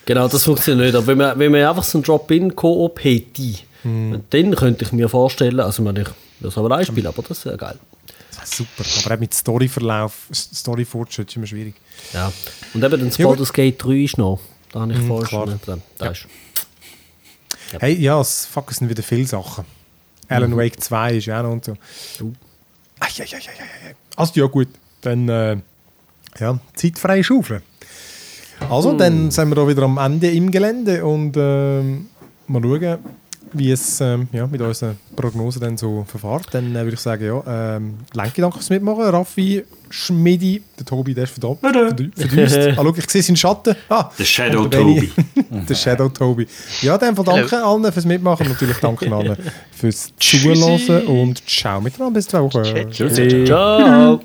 [0.06, 0.96] Genau, das funktioniert nicht.
[0.96, 4.24] Aber wenn man, wenn man einfach so einen Drop-In-Koop hätte, Hm.
[4.32, 6.08] dann könnte ich mir vorstellen, also meine, ich
[6.46, 7.78] es aber allein spielen, aber das wäre geil.
[8.30, 8.84] Das wäre super.
[9.06, 11.76] Aber auch mit Storyverlauf, Storyfortschritt ist immer schwierig.
[12.14, 12.32] Ja.
[12.74, 13.28] Und eben das Ja.
[13.28, 14.40] Baldur's Gate 3 ist noch.
[14.76, 15.82] Da habe ich vorher schon nicht dran.
[15.98, 16.28] Da ist.
[17.80, 19.64] Hey, ja, es, fuck, es sind wieder viele Sachen.
[20.28, 21.78] Alan Wake 2 ist ja auch noch und so.
[23.00, 23.96] Ai, ai.
[24.18, 24.68] Also ja gut,
[25.00, 25.58] dann äh,
[26.38, 27.62] ja, zeitfreie Schaufel.
[28.70, 32.10] Also, dann sind wir da wieder am Ende im Gelände und ähm,
[32.48, 33.00] mal schauen,
[33.54, 36.48] wie es ähm, ja, mit unseren Prognosen dann so verfahrt.
[36.52, 39.04] Dann äh, würde ich sagen, ja, ähm, Lenki, danke fürs Mitmachen.
[39.04, 42.58] Raffi, Schmidi, der Tobi, der ist verdammt verdü- verdüst.
[42.58, 43.76] ah, schau, ich sehe seinen Schatten.
[43.90, 44.82] Ah, Der Shadow der.
[44.82, 45.12] Tobi.
[45.70, 46.48] der Shadow Tobi.
[46.82, 49.38] Ja, dann danke allen fürs Mitmachen und natürlich danke allen
[49.72, 52.64] fürs Zuhören und ciao miteinander bis zwei Wochen.
[52.64, 52.98] Tschüss.
[53.16, 53.46] Tschüssi.
[53.46, 54.20] Ciao!